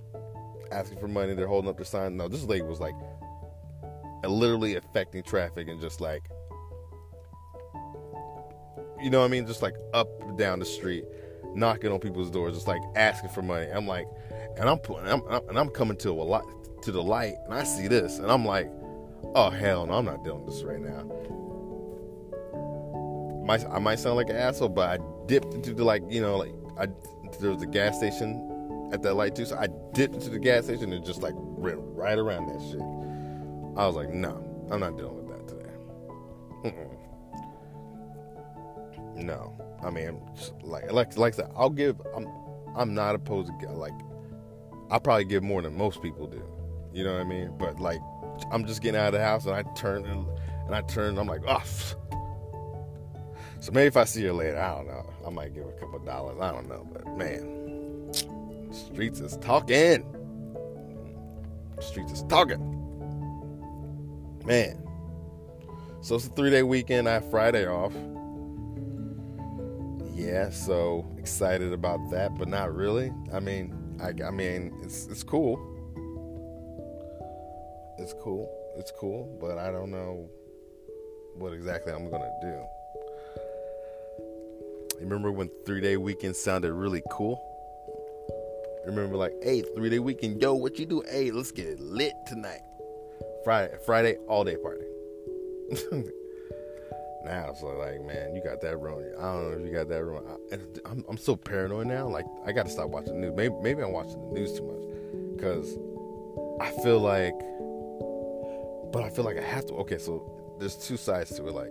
asking 0.74 1.00
for 1.00 1.08
money. 1.08 1.36
They're 1.36 1.48
holding 1.48 1.70
up 1.70 1.78
their 1.78 1.86
sign. 1.86 2.18
No, 2.18 2.28
this 2.28 2.44
lady 2.44 2.64
was 2.64 2.82
like 2.82 2.96
literally 4.26 4.76
affecting 4.76 5.24
traffic 5.24 5.70
and 5.70 5.80
just 5.80 6.02
like 6.02 6.30
you 9.02 9.10
know 9.10 9.20
what 9.20 9.26
I 9.26 9.30
mean? 9.30 9.48
Just 9.48 9.62
like 9.62 9.76
up 9.94 10.10
down 10.38 10.60
the 10.60 10.66
street, 10.66 11.06
knocking 11.56 11.94
on 11.94 12.02
people's 12.02 12.30
doors, 12.30 12.56
just 12.56 12.68
like 12.68 12.82
asking 12.98 13.30
for 13.30 13.42
money. 13.42 13.68
I'm 13.68 13.88
like, 13.88 14.10
and 14.58 14.68
I'm 14.68 14.80
I'm, 14.98 15.24
I'm, 15.30 15.48
and 15.48 15.58
I'm 15.58 15.70
coming 15.70 15.96
to 16.00 16.10
a 16.10 16.28
lot 16.28 16.44
to 16.82 16.92
the 16.92 17.02
light, 17.02 17.36
and 17.46 17.54
I 17.54 17.64
see 17.64 17.88
this, 17.88 18.20
and 18.20 18.30
I'm 18.30 18.44
like, 18.44 18.70
oh 19.36 19.50
hell 19.50 19.86
no, 19.86 19.94
I'm 19.94 20.06
not 20.06 20.24
doing 20.24 20.46
this 20.46 20.64
right 20.64 20.80
now. 20.80 21.06
I 23.50 23.80
might 23.80 23.98
sound 23.98 24.16
like 24.16 24.30
an 24.30 24.36
asshole, 24.36 24.70
but 24.70 25.00
I 25.00 25.04
dipped 25.26 25.54
into 25.56 25.74
the 25.74 25.84
like, 25.84 26.04
you 26.08 26.22
know, 26.22 26.38
like 26.38 26.54
I 26.78 26.88
there 27.40 27.52
was 27.52 27.62
a 27.62 27.68
gas 27.68 27.98
station 27.98 28.90
at 28.94 29.02
that 29.04 29.16
light 29.16 29.36
too, 29.36 29.46
so 29.46 29.58
I 29.58 29.68
dipped 29.94 30.16
into 30.16 30.30
the 30.30 30.40
gas 30.40 30.66
station 30.66 30.94
and 30.94 31.04
just 31.06 31.22
like 31.22 31.34
ran 31.36 31.78
right 31.96 32.18
around 32.18 32.48
that 32.48 32.62
shit. 32.70 32.82
I 33.78 33.86
was 33.88 33.96
like, 33.96 34.10
no, 34.10 34.44
I'm 34.72 34.80
not 34.80 34.98
dealing 34.98 35.16
with 35.16 35.28
that 35.30 35.48
today. 35.48 35.70
Mm-mm. 36.66 36.96
No, 39.16 39.58
I 39.84 39.90
mean, 39.90 40.22
like 40.62 40.92
like 40.92 41.18
like 41.18 41.34
I 41.34 41.38
said, 41.38 41.52
I'll 41.56 41.70
give. 41.70 42.02
I'm 42.16 42.28
I'm 42.76 42.94
not 42.94 43.16
opposed 43.16 43.52
to 43.60 43.72
like. 43.72 43.94
I 44.92 45.00
probably 45.00 45.26
give 45.26 45.44
more 45.44 45.62
than 45.62 45.78
most 45.78 46.02
people 46.02 46.28
do. 46.28 46.44
You 46.94 47.04
know 47.04 47.14
what 47.14 47.22
I 47.22 47.26
mean? 47.26 47.54
But 47.58 47.80
like, 47.80 48.00
I'm 48.52 48.66
just 48.66 48.82
getting 48.82 49.00
out 49.00 49.08
of 49.08 49.14
the 49.14 49.24
house 49.24 49.46
and 49.46 49.56
I 49.56 49.64
turn 49.76 50.06
and, 50.06 50.26
and 50.66 50.76
I 50.76 50.82
turn. 50.82 51.18
I'm 51.18 51.28
like, 51.28 51.42
oh. 51.48 51.64
So 53.62 53.72
maybe 53.74 53.88
if 53.88 53.98
I 53.98 54.06
see 54.06 54.24
her 54.24 54.34
later, 54.34 54.60
I 54.60 54.76
don't 54.76 54.88
know. 54.88 55.06
I 55.26 55.30
might 55.30 55.54
give 55.54 55.64
her 55.66 55.70
a 55.70 55.80
couple 55.80 56.00
dollars. 56.00 56.40
I 56.40 56.52
don't 56.52 56.70
know, 56.70 56.88
but 56.92 57.06
man, 57.18 58.10
streets 58.72 59.20
is 59.20 59.38
talking. 59.38 60.06
Streets 61.80 62.14
is 62.14 62.24
talking. 62.24 62.76
Man. 64.46 64.86
So 66.02 66.16
it's 66.16 66.28
a 66.28 66.30
three 66.30 66.50
day 66.50 66.64
weekend. 66.64 67.10
I 67.10 67.14
have 67.14 67.30
Friday 67.30 67.68
off. 67.68 67.94
Yeah, 70.16 70.50
so 70.50 71.06
excited 71.18 71.74
about 71.74 72.10
that, 72.12 72.38
but 72.38 72.48
not 72.48 72.74
really. 72.74 73.12
I 73.34 73.40
mean, 73.40 73.74
I, 74.02 74.14
I 74.26 74.32
mean, 74.32 74.74
it's 74.82 75.08
it's 75.08 75.24
cool. 75.24 75.58
It's 78.00 78.14
cool. 78.14 78.50
It's 78.78 78.92
cool, 78.92 79.38
but 79.42 79.58
I 79.58 79.72
don't 79.72 79.92
know 79.92 80.30
what 81.36 81.54
exactly 81.54 81.94
I'm 81.94 82.10
gonna 82.10 82.32
do. 82.42 82.66
Remember 85.00 85.32
when 85.32 85.50
three 85.66 85.82
day 85.82 85.98
weekend 85.98 86.36
sounded 86.36 86.74
really 86.74 87.02
cool? 87.12 87.42
Remember, 88.86 89.16
like, 89.16 89.34
hey, 89.44 89.62
three 89.76 89.90
day 89.90 90.00
weekend, 90.00 90.42
yo, 90.42 90.54
what 90.54 90.80
you 90.80 90.86
do? 90.86 91.04
Hey, 91.10 91.32
let's 91.32 91.52
get 91.52 91.80
lit 91.80 92.14
tonight. 92.28 92.62
Friday, 93.44 93.76
Friday, 93.86 94.18
all 94.28 94.44
day 94.44 94.56
party. 94.56 94.86
now 97.24 97.50
it's 97.50 97.62
like, 97.62 98.02
man, 98.06 98.34
you 98.36 98.42
got 98.44 98.62
that 98.62 98.78
wrong. 98.78 99.04
I 99.18 99.22
don't 99.22 99.52
know 99.52 99.58
if 99.58 99.66
you 99.66 99.72
got 99.72 99.90
that 99.90 100.04
wrong. 100.04 100.26
I, 100.52 100.56
am 100.90 101.06
I'm 101.08 101.18
so 101.18 101.36
paranoid 101.36 101.88
now. 101.88 102.08
Like, 102.08 102.26
I 102.46 102.52
got 102.52 102.66
to 102.66 102.72
stop 102.72 102.90
watching 102.90 103.20
the 103.20 103.28
news. 103.28 103.34
Maybe, 103.36 103.56
maybe 103.62 103.84
I'm 103.84 103.92
watching 103.92 104.20
the 104.22 104.40
news 104.40 104.58
too 104.58 104.64
much 104.64 105.36
because 105.36 105.78
I 106.60 106.72
feel 106.84 107.00
like, 107.00 107.36
but 108.92 109.04
I 109.04 109.10
feel 109.10 109.26
like 109.26 109.38
I 109.38 109.44
have 109.44 109.66
to. 109.68 109.74
Okay, 109.76 109.98
so 109.98 110.56
there's 110.60 110.76
two 110.76 110.98
sides 110.98 111.36
to 111.36 111.48
it. 111.48 111.54
Like, 111.54 111.70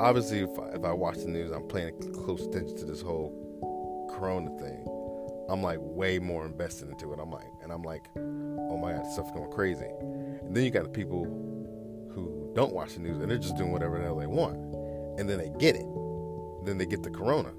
obviously, 0.00 0.40
if 0.40 0.58
I, 0.58 0.68
if 0.76 0.84
I 0.84 0.92
watch 0.92 1.18
the 1.18 1.28
news, 1.28 1.50
I'm 1.50 1.64
paying 1.64 1.92
close 2.12 2.46
attention 2.46 2.76
to 2.78 2.84
this 2.84 3.00
whole 3.00 3.32
Corona 4.10 4.50
thing. 4.58 4.86
I'm 5.48 5.62
like 5.62 5.78
way 5.80 6.18
more 6.18 6.44
invested 6.44 6.90
into 6.90 7.12
it. 7.12 7.18
I'm 7.18 7.30
like, 7.30 7.46
and 7.62 7.72
I'm 7.72 7.82
like, 7.82 8.04
oh 8.16 8.76
my 8.76 8.92
god, 8.92 9.06
stuff's 9.06 9.30
going 9.32 9.50
crazy. 9.50 9.86
And 10.00 10.54
then 10.54 10.64
you 10.64 10.70
got 10.70 10.84
the 10.84 10.90
people 10.90 11.24
who 11.24 12.52
don't 12.54 12.74
watch 12.74 12.94
the 12.94 13.00
news 13.00 13.18
and 13.18 13.30
they're 13.30 13.38
just 13.38 13.56
doing 13.56 13.72
whatever 13.72 13.98
the 13.98 14.04
hell 14.04 14.16
they 14.16 14.26
want, 14.26 14.56
and 15.18 15.28
then 15.28 15.38
they 15.38 15.50
get 15.58 15.74
it. 15.74 15.86
Then 16.64 16.76
they 16.76 16.86
get 16.86 17.02
the 17.02 17.10
corona. 17.10 17.50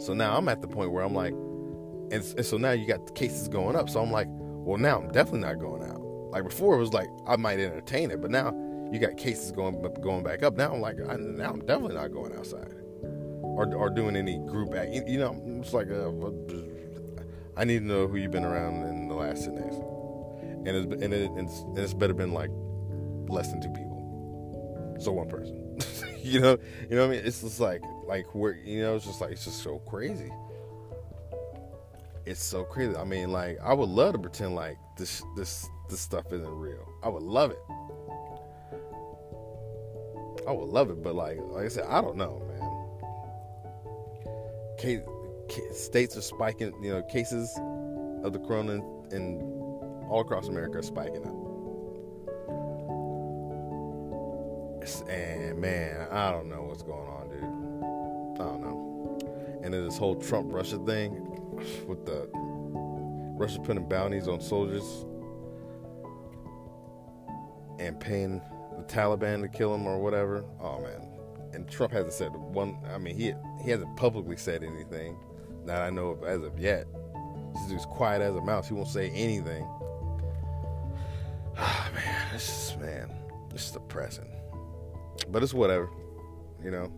So 0.00 0.14
now 0.14 0.36
I'm 0.36 0.48
at 0.48 0.62
the 0.62 0.68
point 0.68 0.90
where 0.90 1.04
I'm 1.04 1.14
like, 1.14 1.34
and, 2.12 2.24
and 2.36 2.44
so 2.44 2.56
now 2.56 2.72
you 2.72 2.86
got 2.86 3.14
cases 3.14 3.46
going 3.48 3.76
up. 3.76 3.88
So 3.88 4.00
I'm 4.00 4.10
like, 4.10 4.26
well, 4.30 4.78
now 4.78 4.98
I'm 4.98 5.12
definitely 5.12 5.40
not 5.40 5.58
going 5.60 5.82
out. 5.82 5.99
Like 6.30 6.44
before, 6.44 6.76
it 6.76 6.78
was 6.78 6.92
like 6.92 7.08
I 7.26 7.36
might 7.36 7.58
entertain 7.58 8.10
it, 8.10 8.20
but 8.20 8.30
now 8.30 8.54
you 8.92 8.98
got 8.98 9.16
cases 9.16 9.52
going 9.52 9.80
going 10.00 10.22
back 10.22 10.42
up. 10.42 10.56
Now 10.56 10.72
I'm 10.72 10.80
like, 10.80 10.96
I, 11.08 11.16
now 11.16 11.50
I'm 11.50 11.60
definitely 11.60 11.96
not 11.96 12.12
going 12.12 12.36
outside 12.36 12.74
or, 13.60 13.74
or 13.74 13.90
doing 13.90 14.16
any 14.16 14.38
group 14.38 14.74
act. 14.74 14.90
You, 14.92 15.18
know, 15.18 15.40
it's 15.60 15.72
like 15.72 15.88
uh, 15.90 16.10
a, 16.10 17.60
I 17.60 17.64
need 17.64 17.80
to 17.80 17.84
know 17.84 18.06
who 18.06 18.16
you've 18.16 18.30
been 18.30 18.44
around 18.44 18.82
in 18.84 19.08
the 19.08 19.14
last 19.14 19.44
ten 19.44 19.56
days, 19.56 19.74
and 20.66 20.68
it's 20.68 21.02
and, 21.02 21.12
it, 21.12 21.30
it's 21.36 21.60
and 21.60 21.78
it's 21.78 21.94
better 21.94 22.14
been 22.14 22.32
like 22.32 22.50
less 23.28 23.50
than 23.50 23.60
two 23.60 23.70
people, 23.70 24.96
so 24.98 25.12
one 25.12 25.28
person. 25.28 25.78
you 26.22 26.40
know, 26.40 26.58
you 26.88 26.96
know 26.96 27.06
what 27.06 27.14
I 27.14 27.16
mean? 27.16 27.24
It's 27.24 27.42
just 27.42 27.60
like 27.60 27.82
like 28.06 28.34
where 28.34 28.54
you 28.64 28.82
know, 28.82 28.96
it's 28.96 29.06
just 29.06 29.20
like 29.20 29.32
it's 29.32 29.44
just 29.44 29.62
so 29.62 29.78
crazy. 29.80 30.30
It's 32.26 32.42
so 32.42 32.64
crazy. 32.64 32.96
I 32.96 33.04
mean, 33.04 33.32
like 33.32 33.58
I 33.62 33.72
would 33.72 33.88
love 33.88 34.12
to 34.12 34.18
pretend 34.18 34.54
like 34.54 34.78
this 34.96 35.22
this 35.36 35.68
this 35.90 36.00
stuff 36.00 36.32
isn't 36.32 36.48
real. 36.48 36.86
I 37.02 37.08
would 37.08 37.22
love 37.22 37.50
it. 37.50 37.62
I 40.48 40.52
would 40.52 40.68
love 40.68 40.90
it, 40.90 41.02
but 41.02 41.14
like 41.14 41.38
like 41.40 41.66
I 41.66 41.68
said, 41.68 41.84
I 41.86 42.00
don't 42.00 42.16
know, 42.16 42.42
case, 44.80 45.00
states 45.72 46.16
are 46.16 46.22
spiking. 46.22 46.72
You 46.82 46.92
know, 46.92 47.02
cases 47.02 47.52
of 48.24 48.32
the 48.32 48.38
corona 48.38 48.72
in, 48.74 48.82
in 49.12 49.40
all 50.08 50.20
across 50.20 50.48
America 50.48 50.78
are 50.78 50.82
spiking 50.82 51.24
up. 51.26 51.36
And 55.08 55.60
man, 55.60 56.08
I 56.10 56.32
don't 56.32 56.48
know 56.48 56.62
what's 56.62 56.82
going 56.82 57.06
on, 57.06 57.28
dude. 57.28 58.40
I 58.40 58.44
don't 58.44 58.60
know. 58.62 59.18
And 59.62 59.74
then 59.74 59.84
this 59.84 59.98
whole 59.98 60.16
Trump 60.16 60.52
Russia 60.52 60.78
thing 60.78 61.12
with 61.86 62.06
the 62.06 62.28
Russia 62.32 63.60
putting 63.60 63.86
bounties 63.88 64.26
on 64.26 64.40
soldiers 64.40 65.04
and 67.80 67.98
paying 67.98 68.40
the 68.76 68.84
Taliban 68.84 69.42
to 69.42 69.48
kill 69.48 69.74
him 69.74 69.86
or 69.86 69.98
whatever. 69.98 70.44
Oh 70.60 70.80
man, 70.80 71.08
and 71.52 71.68
Trump 71.68 71.92
hasn't 71.92 72.12
said 72.12 72.32
one. 72.32 72.78
I 72.92 72.98
mean, 72.98 73.16
he 73.16 73.32
he 73.62 73.70
hasn't 73.70 73.96
publicly 73.96 74.36
said 74.36 74.62
anything 74.62 75.16
that 75.66 75.82
I 75.82 75.90
know 75.90 76.10
of 76.10 76.24
as 76.24 76.42
of 76.42 76.58
yet. 76.58 76.86
This 77.54 77.64
dude's 77.64 77.86
quiet 77.86 78.22
as 78.22 78.36
a 78.36 78.40
mouse. 78.40 78.68
He 78.68 78.74
won't 78.74 78.88
say 78.88 79.10
anything. 79.10 79.66
Oh, 81.58 81.90
man, 81.94 82.28
this 82.32 82.72
is 82.72 82.76
man, 82.78 83.10
it's 83.46 83.62
just 83.62 83.74
depressing. 83.74 84.30
But 85.30 85.42
it's 85.42 85.54
whatever, 85.54 85.88
you 86.62 86.70
know. 86.70 86.90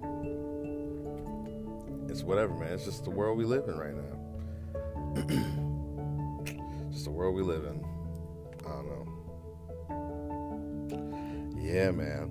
It's 2.09 2.23
whatever, 2.23 2.53
man. 2.55 2.73
It's 2.73 2.85
just 2.85 3.05
the 3.05 3.11
world 3.11 3.39
we 3.39 3.45
live 3.45 3.69
in 3.69 3.79
right 3.79 3.95
now. 3.95 4.19
just 6.91 7.05
the 7.05 7.11
world 7.11 7.35
we 7.35 7.43
live 7.43 7.65
in. 7.65 7.85
I 8.67 8.69
don't 8.69 8.87
know. 8.87 9.12
Yeah, 11.73 11.91
man. 11.91 12.31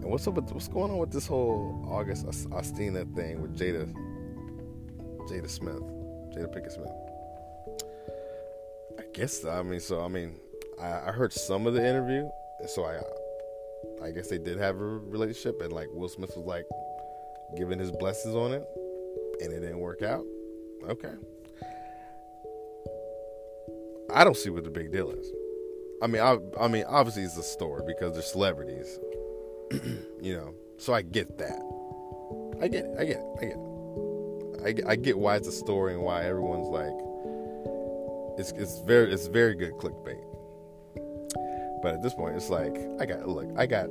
And 0.00 0.04
what's 0.04 0.26
up 0.26 0.32
with 0.32 0.50
what's 0.52 0.66
going 0.66 0.90
on 0.90 0.96
with 0.96 1.12
this 1.12 1.26
whole 1.26 1.84
August 1.86 2.24
Alsina 2.24 3.14
thing 3.14 3.42
with 3.42 3.54
Jada 3.54 3.92
Jada 5.28 5.50
Smith, 5.50 5.82
Jada 6.32 6.48
Pinkett 6.48 6.72
Smith? 6.72 6.90
I 8.98 9.02
guess 9.12 9.44
I 9.44 9.62
mean 9.62 9.78
so 9.78 10.02
I 10.02 10.08
mean 10.08 10.40
I, 10.80 11.08
I 11.08 11.12
heard 11.12 11.34
some 11.34 11.66
of 11.66 11.74
the 11.74 11.86
interview, 11.86 12.30
so 12.66 12.86
I 12.86 13.02
I 14.02 14.10
guess 14.10 14.28
they 14.28 14.38
did 14.38 14.56
have 14.56 14.76
a 14.76 14.84
relationship, 14.84 15.60
and 15.60 15.70
like 15.70 15.88
Will 15.92 16.08
Smith 16.08 16.34
was 16.34 16.46
like 16.46 16.64
giving 17.58 17.78
his 17.78 17.92
blessings 17.92 18.34
on 18.34 18.54
it, 18.54 18.66
and 19.42 19.52
it 19.52 19.60
didn't 19.60 19.80
work 19.80 20.00
out. 20.00 20.24
Okay. 20.88 21.12
I 24.14 24.24
don't 24.24 24.36
see 24.36 24.48
what 24.48 24.64
the 24.64 24.70
big 24.70 24.92
deal 24.92 25.10
is. 25.10 25.30
I 26.02 26.06
mean, 26.06 26.22
I, 26.22 26.38
I 26.58 26.68
mean, 26.68 26.84
obviously 26.88 27.24
it's 27.24 27.36
a 27.36 27.42
story 27.42 27.82
because 27.86 28.14
they're 28.14 28.22
celebrities, 28.22 28.98
you 30.20 30.36
know, 30.36 30.54
so 30.78 30.94
I 30.94 31.02
get 31.02 31.36
that. 31.38 31.60
I 32.62 32.68
get 32.68 32.84
it. 32.84 32.96
I 32.98 33.04
get 33.04 33.16
it. 33.16 33.26
I 33.38 33.44
get 33.44 33.56
it. 33.56 33.70
I 34.86 34.92
I 34.92 34.96
get 34.96 35.18
why 35.18 35.36
it's 35.36 35.48
a 35.48 35.52
story 35.52 35.94
and 35.94 36.02
why 36.02 36.24
everyone's 36.24 36.68
like, 36.68 36.92
it's 38.38 38.52
it's 38.52 38.80
very 38.86 39.12
it's 39.12 39.26
very 39.26 39.54
good 39.54 39.72
clickbait. 39.74 40.24
But 41.82 41.94
at 41.94 42.02
this 42.02 42.14
point, 42.14 42.36
it's 42.36 42.50
like 42.50 42.76
I 43.00 43.06
got 43.06 43.28
look, 43.28 43.48
I 43.56 43.66
got 43.66 43.88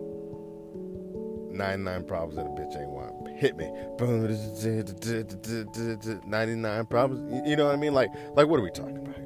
ninety 1.52 1.84
nine 1.84 2.04
problems 2.06 2.36
that 2.36 2.46
a 2.46 2.50
bitch 2.50 2.80
ain't 2.80 2.90
want. 2.90 3.30
Hit 3.38 3.58
me, 3.58 3.72
ninety 6.28 6.56
nine 6.56 6.86
problems. 6.86 7.48
You 7.48 7.56
know 7.56 7.66
what 7.66 7.74
I 7.74 7.78
mean? 7.78 7.94
Like 7.94 8.12
like 8.36 8.48
what 8.48 8.60
are 8.60 8.64
we 8.64 8.72
talking 8.72 8.98
about 8.98 9.16
here? 9.16 9.26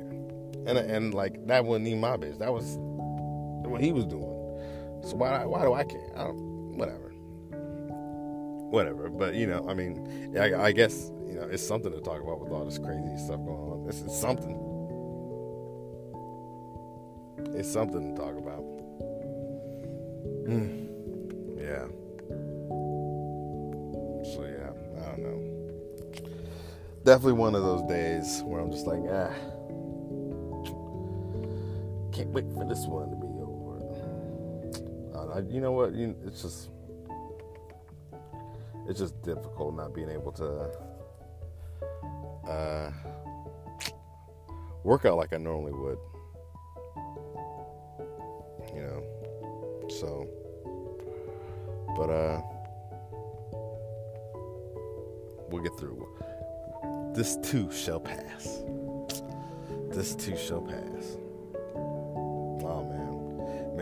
And 0.67 0.77
and 0.77 1.13
like 1.13 1.32
that 1.47 1.65
wasn't 1.65 1.87
even 1.87 1.99
my 1.99 2.17
bitch. 2.17 2.37
That 2.39 2.53
was 2.53 2.77
what 2.77 3.81
he 3.81 3.91
was 3.91 4.05
doing. 4.05 4.33
So 5.03 5.15
why 5.15 5.45
why 5.45 5.61
do 5.63 5.73
I 5.73 5.83
care? 5.83 6.11
I 6.15 6.25
don't 6.25 6.77
whatever. 6.77 7.09
Whatever. 8.69 9.09
But 9.09 9.35
you 9.35 9.47
know, 9.47 9.65
I 9.67 9.73
mean, 9.73 10.35
I, 10.39 10.65
I 10.65 10.71
guess 10.71 11.11
you 11.27 11.35
know 11.35 11.43
it's 11.43 11.65
something 11.65 11.91
to 11.91 12.01
talk 12.01 12.21
about 12.21 12.39
with 12.39 12.51
all 12.51 12.65
this 12.65 12.77
crazy 12.77 13.17
stuff 13.17 13.37
going 13.45 13.71
on. 13.71 13.85
This 13.85 14.01
is 14.01 14.15
something. 14.19 14.69
It's 17.55 17.71
something 17.71 18.15
to 18.15 18.21
talk 18.21 18.35
about. 18.37 18.63
Mm. 20.47 20.87
Yeah. 21.59 21.87
So 24.33 24.45
yeah, 24.45 24.71
I 25.01 25.09
don't 25.11 25.19
know. 25.19 25.39
Definitely 27.03 27.33
one 27.33 27.53
of 27.53 27.63
those 27.63 27.83
days 27.83 28.41
where 28.43 28.61
I'm 28.61 28.71
just 28.71 28.87
like, 28.87 29.01
ah, 29.09 29.29
can't 32.13 32.29
wait 32.29 32.45
for 32.53 32.65
this 32.65 32.85
one 32.85 33.09
to 33.09 33.15
be 33.15 33.27
over. 33.41 33.79
I, 35.33 35.39
you 35.51 35.61
know 35.61 35.71
what? 35.71 35.93
You, 35.93 36.15
it's 36.25 36.41
just 36.41 36.69
it's 38.87 38.99
just 38.99 39.21
difficult 39.23 39.75
not 39.75 39.93
being 39.93 40.09
able 40.09 40.31
to 40.33 40.69
uh, 42.49 42.91
work 44.83 45.05
out 45.05 45.17
like 45.17 45.33
I 45.33 45.37
normally 45.37 45.73
would. 45.73 45.97
You 48.75 48.81
know, 48.81 49.03
so, 49.89 50.27
but 51.95 52.09
uh, 52.09 52.41
We'll 55.53 55.61
get 55.61 55.77
through. 55.77 56.07
This 57.13 57.37
too 57.43 57.71
shall 57.71 57.99
pass. 57.99 58.63
This 59.89 60.15
too 60.15 60.35
shall 60.35 60.61
pass. 60.61 61.17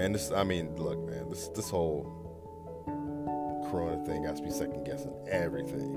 Man. 0.01 0.13
This. 0.13 0.31
I 0.31 0.43
mean, 0.43 0.75
look, 0.77 0.97
man. 1.07 1.29
This 1.29 1.49
this 1.49 1.69
whole 1.69 2.01
Corona 3.69 4.03
thing 4.03 4.23
got 4.23 4.35
to 4.35 4.41
be 4.41 4.49
second 4.49 4.83
guessing 4.83 5.13
everything. 5.29 5.93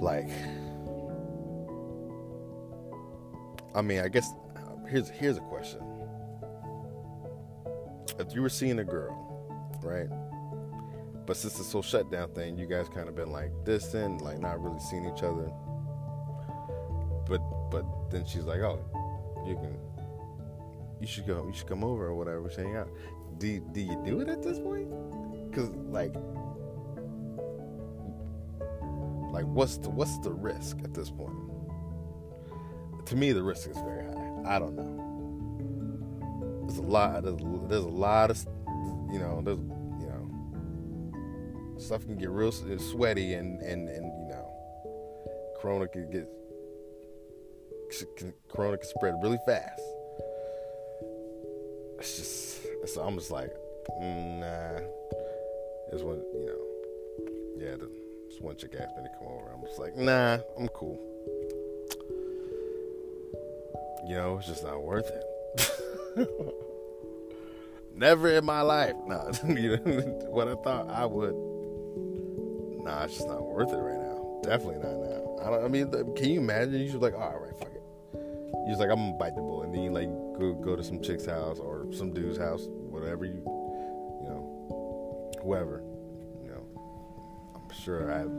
Like, 0.00 0.30
I 3.74 3.82
mean, 3.82 4.00
I 4.00 4.08
guess 4.08 4.26
here's 4.88 5.10
here's 5.10 5.36
a 5.36 5.42
question. 5.42 5.82
If 8.18 8.34
you 8.34 8.40
were 8.40 8.48
seeing 8.48 8.78
a 8.78 8.84
girl, 8.84 9.14
right? 9.82 10.08
But 11.26 11.36
since 11.36 11.58
this 11.58 11.70
whole 11.70 11.82
shutdown 11.82 12.30
thing, 12.30 12.56
you 12.56 12.64
guys 12.64 12.88
kind 12.88 13.06
of 13.06 13.14
been 13.14 13.32
like 13.32 13.50
distant, 13.66 14.22
like 14.22 14.38
not 14.38 14.62
really 14.62 14.80
seeing 14.80 15.04
each 15.04 15.22
other. 15.22 15.52
But 17.28 17.42
but 17.70 17.84
then 18.10 18.24
she's 18.24 18.44
like, 18.44 18.60
oh, 18.60 18.82
you 19.46 19.56
can, 19.56 19.76
you 21.04 21.10
should 21.12 21.26
go, 21.26 21.46
you 21.46 21.52
should 21.52 21.66
come 21.66 21.84
over 21.84 22.06
or 22.06 22.14
whatever, 22.14 22.40
we 22.40 22.54
hang 22.54 22.76
out. 22.76 22.88
Do 23.36 23.60
do 23.72 23.80
you 23.80 24.00
do 24.06 24.20
it 24.20 24.28
at 24.28 24.42
this 24.42 24.58
point? 24.58 24.88
Cause 25.52 25.68
like, 25.90 26.14
like 29.30 29.44
what's 29.44 29.76
the 29.76 29.90
what's 29.90 30.18
the 30.20 30.32
risk 30.32 30.78
at 30.82 30.94
this 30.94 31.10
point? 31.10 31.36
To 33.06 33.16
me, 33.16 33.32
the 33.32 33.42
risk 33.42 33.68
is 33.68 33.76
very 33.76 34.06
high. 34.06 34.54
I 34.54 34.58
don't 34.58 34.76
know. 34.76 36.64
There's 36.66 36.78
a 36.78 36.82
lot. 36.82 37.22
There's, 37.22 37.36
there's 37.68 37.84
a 37.84 37.88
lot 37.88 38.30
of, 38.30 38.38
you 39.12 39.18
know, 39.18 39.42
there's 39.44 39.58
you 39.58 40.06
know. 40.08 41.78
stuff 41.78 42.06
can 42.06 42.16
get 42.16 42.30
real 42.30 42.50
sweaty 42.50 43.34
and 43.34 43.60
and 43.60 43.90
and 43.90 44.06
you 44.22 44.28
know 44.28 44.48
corona 45.60 45.86
can 45.86 46.10
get 46.10 46.26
corona 48.48 48.78
can 48.78 48.88
spread 48.88 49.14
really 49.22 49.38
fast 49.46 49.82
just 52.94 53.06
i'm 53.06 53.16
just 53.16 53.30
like 53.30 53.52
nah 54.00 54.78
It's 55.92 56.02
one 56.02 56.22
you 56.34 56.46
know 56.46 57.64
yeah 57.64 57.76
this 57.76 58.40
one 58.40 58.56
chick 58.56 58.74
asked 58.78 58.96
me 58.96 59.02
to 59.02 59.08
come 59.18 59.28
over 59.28 59.50
i'm 59.52 59.62
just 59.62 59.78
like 59.78 59.96
nah 59.96 60.38
i'm 60.58 60.68
cool 60.68 60.98
you 64.08 64.14
know 64.14 64.38
it's 64.38 64.46
just 64.46 64.64
not 64.64 64.82
worth 64.82 65.08
it 65.08 66.28
never 67.94 68.28
in 68.30 68.44
my 68.44 68.60
life 68.60 68.94
nah. 69.06 69.30
you 69.48 69.76
know 69.76 70.26
what 70.30 70.48
i 70.48 70.54
thought 70.54 70.88
i 70.90 71.04
would 71.04 71.34
nah, 72.84 73.04
it's 73.04 73.14
just 73.14 73.26
not 73.26 73.42
worth 73.42 73.72
it 73.72 73.76
right 73.76 73.98
now. 73.98 74.40
Definitely 74.42 74.76
not 74.86 75.00
now. 75.00 75.38
I 75.42 75.50
don't. 75.50 75.64
I 75.64 75.68
mean, 75.68 75.90
can 76.14 76.28
you 76.28 76.40
imagine? 76.40 76.74
You 76.74 76.86
just 76.86 77.00
like, 77.00 77.14
all 77.14 77.40
right, 77.40 77.58
fuck 77.58 77.74
it. 77.74 77.82
You 78.12 78.66
just 78.68 78.80
like, 78.80 78.90
I'm 78.90 78.96
gonna 78.96 79.16
bite 79.16 79.34
the 79.34 79.40
bullet, 79.40 79.66
and 79.66 79.74
then 79.74 79.82
you 79.82 79.90
like 79.90 80.08
go 80.38 80.54
go 80.54 80.76
to 80.76 80.84
some 80.84 81.00
chick's 81.00 81.26
house 81.26 81.58
or 81.58 81.86
some 81.92 82.12
dude's 82.12 82.38
house, 82.38 82.68
whatever 83.04 83.26
you, 83.26 83.42
you 84.22 84.28
know, 84.30 85.32
whoever. 85.42 85.82
You 86.42 86.48
know, 86.48 87.54
I'm 87.54 87.70
sure 87.82 88.10
I 88.10 88.18
have 88.20 88.30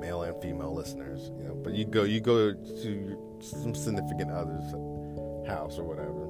male 0.00 0.22
and 0.22 0.40
female 0.42 0.74
listeners. 0.74 1.30
You 1.38 1.48
know, 1.48 1.54
but 1.54 1.72
you 1.72 1.86
go 1.86 2.02
you 2.04 2.20
go 2.20 2.52
to 2.52 3.38
some 3.40 3.74
significant 3.74 4.30
other's 4.30 4.70
house 5.48 5.78
or 5.78 5.84
whatever, 5.84 6.26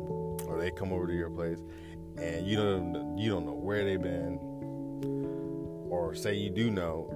or 0.46 0.60
they 0.60 0.70
come 0.70 0.92
over 0.92 1.08
to 1.08 1.12
your 1.12 1.30
place, 1.30 1.58
and 2.16 2.46
you 2.46 2.56
don't 2.56 3.18
you 3.18 3.30
don't 3.30 3.46
know 3.46 3.52
where 3.52 3.84
they've 3.84 4.00
been 4.00 4.38
or 5.90 6.14
say 6.14 6.34
you 6.34 6.50
do 6.50 6.70
know, 6.70 7.08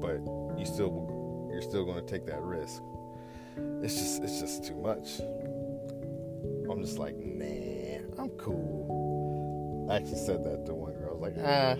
but 0.00 0.18
you 0.58 0.64
still 0.64 1.48
you're 1.52 1.62
still 1.62 1.84
going 1.84 2.04
to 2.04 2.10
take 2.10 2.24
that 2.26 2.40
risk. 2.40 2.82
It's 3.82 3.94
just 3.94 4.22
it's 4.22 4.40
just 4.40 4.64
too 4.64 4.76
much. 4.76 5.20
I'm 6.70 6.82
just 6.82 6.98
like, 6.98 7.16
nah, 7.16 7.67
I'm 8.18 8.30
cool. 8.30 9.86
I 9.90 9.96
actually 9.96 10.18
said 10.18 10.44
that 10.44 10.66
to 10.66 10.74
one 10.74 10.92
girl. 10.94 11.10
I 11.10 11.14
was 11.14 11.22
like, 11.22 11.36
ah. 11.44 11.76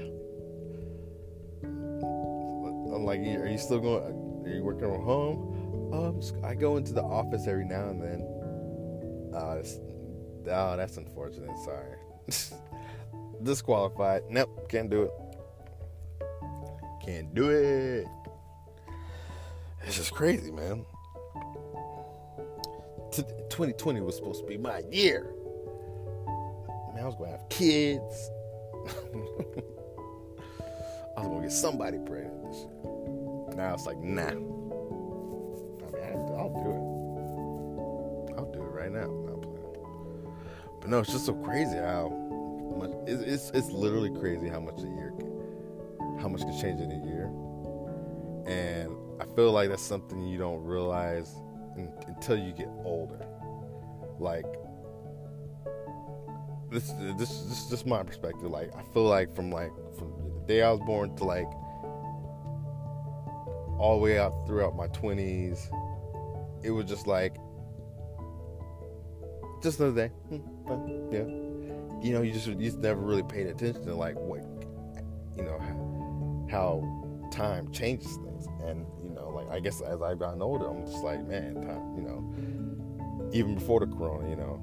I'm 2.94 3.04
like, 3.04 3.20
are 3.20 3.48
you 3.48 3.58
still 3.58 3.80
going? 3.80 4.44
Are 4.44 4.50
you 4.50 4.62
working 4.62 4.88
from 4.88 5.02
home? 5.02 5.90
Um, 5.92 6.20
I 6.44 6.54
go 6.54 6.76
into 6.76 6.92
the 6.92 7.02
office 7.02 7.46
every 7.46 7.64
now 7.64 7.88
and 7.88 8.02
then. 8.02 8.22
Uh, 9.34 9.62
oh, 10.50 10.76
that's 10.76 10.96
unfortunate. 10.96 11.50
Sorry. 11.64 11.96
Disqualified. 13.42 14.22
Nope, 14.30 14.68
can't 14.68 14.90
do 14.90 15.02
it. 15.02 15.12
Can't 17.04 17.34
do 17.34 17.50
it. 17.50 18.06
It's 19.84 19.96
just 19.96 20.12
crazy, 20.12 20.50
man. 20.50 20.84
2020 23.12 24.00
was 24.00 24.16
supposed 24.16 24.40
to 24.40 24.46
be 24.46 24.56
my 24.56 24.82
year. 24.90 25.32
Man, 26.98 27.04
I 27.04 27.06
was 27.06 27.14
gonna 27.14 27.30
have 27.30 27.48
kids. 27.48 28.30
I 31.16 31.20
was 31.20 31.28
gonna 31.28 31.42
get 31.42 31.52
somebody 31.52 31.98
pregnant 31.98 32.42
this. 32.42 32.66
Now 33.54 33.72
it's 33.74 33.86
like, 33.86 33.98
nah. 33.98 34.26
I 34.26 34.34
mean, 34.34 34.42
I'll 36.36 36.50
do 36.50 36.70
it. 36.74 38.36
I'll 38.36 38.50
do 38.50 38.58
it 38.58 38.72
right 38.72 38.90
now. 38.90 39.06
But 40.80 40.90
no, 40.90 40.98
it's 40.98 41.12
just 41.12 41.26
so 41.26 41.34
crazy 41.34 41.76
how 41.76 42.08
much. 42.76 42.90
It's, 43.06 43.22
it's, 43.22 43.50
it's 43.50 43.70
literally 43.70 44.10
crazy 44.18 44.48
how 44.48 44.58
much 44.58 44.80
a 44.80 44.88
year 44.88 45.12
can 45.16 46.18
how 46.20 46.26
much 46.26 46.40
can 46.40 46.60
change 46.60 46.80
in 46.80 46.90
a 46.90 47.06
year. 47.06 47.30
And 48.48 48.90
I 49.20 49.26
feel 49.36 49.52
like 49.52 49.68
that's 49.68 49.84
something 49.84 50.26
you 50.26 50.36
don't 50.36 50.64
realize 50.64 51.32
in, 51.76 51.92
until 52.08 52.36
you 52.36 52.52
get 52.52 52.70
older. 52.82 53.24
Like 54.18 54.46
this, 56.70 56.92
this, 57.16 57.40
this 57.42 57.62
is 57.62 57.70
just 57.70 57.86
my 57.86 58.02
perspective. 58.02 58.50
Like 58.50 58.74
I 58.74 58.82
feel 58.92 59.04
like 59.04 59.34
from 59.34 59.50
like 59.50 59.72
from 59.96 60.12
the 60.40 60.46
day 60.46 60.62
I 60.62 60.70
was 60.70 60.80
born 60.80 61.14
to 61.16 61.24
like 61.24 61.48
all 63.78 63.96
the 63.96 64.02
way 64.02 64.18
out 64.18 64.46
throughout 64.46 64.76
my 64.76 64.88
twenties, 64.88 65.70
it 66.62 66.70
was 66.70 66.86
just 66.86 67.06
like 67.06 67.36
just 69.62 69.80
another 69.80 70.08
day. 70.08 70.14
Hmm, 70.28 71.12
yeah, 71.12 71.26
you 72.02 72.12
know, 72.12 72.22
you 72.22 72.32
just 72.32 72.46
you 72.46 72.54
just 72.54 72.78
never 72.78 73.00
really 73.00 73.22
paid 73.22 73.46
attention 73.46 73.84
to 73.84 73.94
like 73.94 74.16
what 74.16 74.40
you 75.36 75.44
know 75.44 75.58
how 76.50 76.82
time 77.30 77.70
changes 77.72 78.16
things. 78.16 78.46
And, 78.64 78.86
you 79.02 79.10
know, 79.10 79.28
like, 79.30 79.48
I 79.50 79.60
guess 79.60 79.80
as 79.80 80.02
I've 80.02 80.18
gotten 80.18 80.42
older, 80.42 80.66
I'm 80.66 80.84
just 80.86 81.02
like, 81.04 81.26
man, 81.26 81.54
time, 81.54 81.94
you 81.96 82.02
know, 82.02 83.30
even 83.32 83.54
before 83.54 83.80
the 83.80 83.86
corona, 83.86 84.28
you 84.28 84.36
know, 84.36 84.62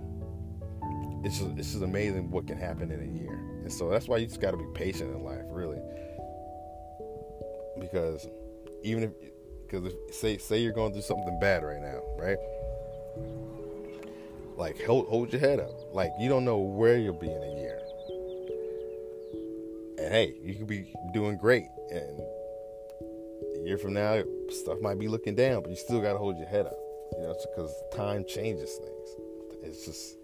it's 1.25 1.39
just, 1.39 1.57
it's 1.57 1.71
just 1.71 1.83
amazing 1.83 2.29
what 2.29 2.45
can 2.45 2.57
happen 2.57 2.91
in 2.91 3.01
a 3.01 3.19
year. 3.19 3.33
And 3.63 3.73
so 3.73 3.89
that's 3.89 4.07
why 4.07 4.17
you 4.17 4.27
just 4.27 4.39
got 4.39 4.51
to 4.51 4.57
be 4.57 4.67
patient 4.75 5.09
in 5.15 5.23
life, 5.23 5.41
really. 5.47 5.79
Because 7.79 8.27
even 8.83 9.03
if, 9.03 9.11
because 9.63 9.91
say, 10.11 10.37
say 10.37 10.59
you're 10.59 10.71
going 10.71 10.93
through 10.93 11.01
something 11.01 11.39
bad 11.39 11.63
right 11.63 11.81
now, 11.81 11.99
right? 12.15 12.37
Like, 14.55 14.79
hold, 14.85 15.07
hold 15.07 15.33
your 15.33 15.39
head 15.39 15.59
up. 15.59 15.71
Like, 15.91 16.11
you 16.19 16.29
don't 16.29 16.45
know 16.45 16.59
where 16.59 16.97
you'll 16.97 17.13
be 17.13 17.31
in 17.31 17.41
a 17.41 17.55
year. 17.55 17.81
And 19.97 20.13
hey, 20.13 20.35
you 20.43 20.53
could 20.53 20.67
be 20.67 20.93
doing 21.11 21.37
great 21.37 21.65
and 21.89 22.21
a 23.57 23.65
year 23.65 23.79
from 23.79 23.93
now, 23.93 24.21
stuff 24.49 24.79
might 24.79 24.99
be 24.99 25.07
looking 25.07 25.33
down, 25.33 25.63
but 25.63 25.71
you 25.71 25.75
still 25.75 26.01
got 26.01 26.13
to 26.13 26.19
hold 26.19 26.37
your 26.37 26.47
head 26.47 26.67
up, 26.67 26.77
you 27.17 27.23
know, 27.23 27.35
because 27.49 27.73
time 27.95 28.23
changes 28.27 28.75
things. 28.75 29.09
It's 29.63 29.85
just, 29.85 30.17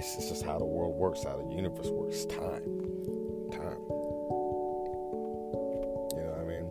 it's 0.00 0.28
just 0.30 0.44
how 0.44 0.58
the 0.58 0.64
world 0.64 0.94
works, 0.96 1.24
how 1.24 1.36
the 1.36 1.54
universe 1.54 1.88
works. 1.88 2.24
Time, 2.24 2.64
time. 3.52 3.76
You 6.16 6.22
know 6.24 6.32
what 6.32 6.40
I 6.40 6.44
mean? 6.46 6.64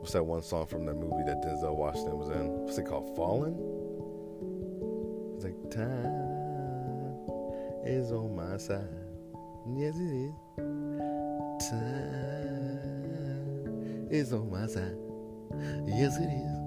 What's 0.00 0.12
that 0.12 0.24
one 0.24 0.42
song 0.42 0.66
from 0.66 0.84
that 0.86 0.94
movie 0.94 1.24
that 1.24 1.42
Denzel 1.42 1.74
Washington 1.76 2.18
was 2.18 2.28
in? 2.28 2.46
What's 2.64 2.76
it 2.76 2.86
called? 2.86 3.16
Fallen. 3.16 3.54
It's 5.34 5.44
like 5.44 5.70
time 5.70 6.28
is 7.86 8.12
on 8.12 8.36
my 8.36 8.58
side. 8.58 8.84
Yes, 9.74 9.96
it 9.96 10.12
is 10.12 10.34
time 11.70 12.88
is 14.10 14.32
on 14.32 14.50
my 14.50 14.66
side. 14.66 14.96
Yes, 15.86 16.16
it 16.18 16.28
is. 16.28 16.57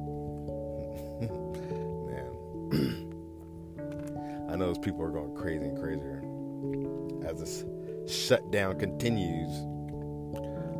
Those 4.72 4.80
people 4.80 5.04
are 5.04 5.12
going 5.12 5.36
crazy 5.36 5.66
and 5.66 5.78
crazier 5.78 6.24
as 7.30 7.42
this 7.42 7.66
shutdown 8.08 8.80
continues. 8.80 9.50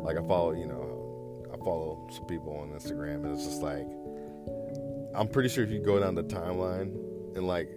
Like 0.02 0.16
I 0.16 0.26
follow, 0.26 0.52
you 0.52 0.66
know, 0.66 1.46
I 1.52 1.58
follow 1.58 2.08
some 2.10 2.24
people 2.24 2.56
on 2.56 2.70
Instagram, 2.70 3.24
and 3.24 3.34
it's 3.34 3.44
just 3.44 3.60
like 3.60 3.86
I'm 5.14 5.28
pretty 5.28 5.50
sure 5.50 5.62
if 5.62 5.70
you 5.70 5.78
go 5.78 6.00
down 6.00 6.14
the 6.14 6.24
timeline 6.24 6.94
and 7.36 7.46
like, 7.46 7.68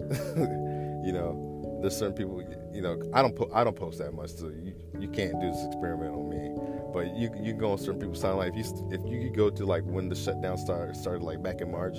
you 1.06 1.12
know, 1.12 1.80
there's 1.82 1.98
certain 1.98 2.16
people, 2.16 2.42
you 2.74 2.82
know, 2.82 2.98
I 3.14 3.22
don't 3.22 3.36
po- 3.36 3.52
I 3.54 3.66
don't 3.66 3.76
post 3.76 4.00
that 4.00 4.14
much, 4.14 4.30
so 4.30 4.48
you 4.48 4.74
you 4.98 5.10
can't 5.10 5.38
do 5.42 5.52
this 5.52 5.66
experiment 5.66 6.16
on 6.16 6.30
me. 6.30 6.56
But 6.94 7.14
you 7.18 7.30
you 7.44 7.52
go 7.52 7.74
on 7.74 7.78
certain 7.78 8.00
people's 8.00 8.24
timeline. 8.24 8.48
If 8.48 8.56
you 8.56 8.90
if 8.90 9.02
you 9.06 9.28
could 9.28 9.36
go 9.36 9.50
to 9.50 9.66
like 9.66 9.84
when 9.84 10.08
the 10.08 10.16
shutdown 10.16 10.58
started 10.58 10.96
started 10.96 11.24
like 11.24 11.44
back 11.44 11.60
in 11.60 11.70
March, 11.70 11.98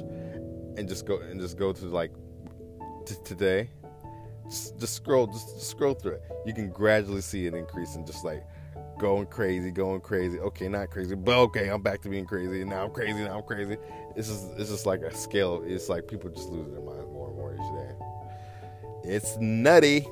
and 0.79 0.89
just 0.89 1.05
go 1.05 1.19
and 1.19 1.39
just 1.39 1.59
go 1.59 1.75
to 1.75 1.85
like 1.85 2.13
t- 3.07 3.15
today, 3.25 3.69
just, 4.49 4.79
just 4.79 4.95
scroll 4.95 5.27
just, 5.27 5.55
just 5.55 5.71
scroll 5.71 5.95
through 5.95 6.13
it. 6.13 6.23
You 6.45 6.55
can 6.55 6.71
gradually 6.71 7.21
see 7.21 7.47
an 7.47 7.55
increase 7.55 7.95
in 7.95 8.07
just 8.07 8.25
like 8.25 8.45
going 8.99 9.27
crazy, 9.27 9.71
going 9.71 10.01
crazy. 10.01 10.39
Okay, 10.39 10.69
not 10.69 10.91
crazy, 10.91 11.15
but 11.15 11.37
okay, 11.37 11.69
I'm 11.69 11.83
back 11.83 12.01
to 12.03 12.09
being 12.09 12.27
crazy. 12.27 12.65
Now 12.65 12.85
I'm 12.85 12.91
crazy. 12.91 13.25
Now 13.25 13.39
I'm 13.39 13.45
crazy. 13.45 13.77
It's 14.15 14.29
just 14.29 14.51
it's 14.57 14.71
just 14.71 14.87
like 14.87 15.03
a 15.03 15.13
scale. 15.15 15.63
It's 15.65 15.89
like 15.89 16.09
people 16.09 16.31
just 16.31 16.49
losing 16.49 16.73
their 16.73 16.83
minds 16.83 17.07
more 17.13 17.29
and 17.29 17.37
more 17.37 17.55
each 17.55 17.61
day. 17.75 17.95
It's 19.15 19.37
nutty. 19.39 20.07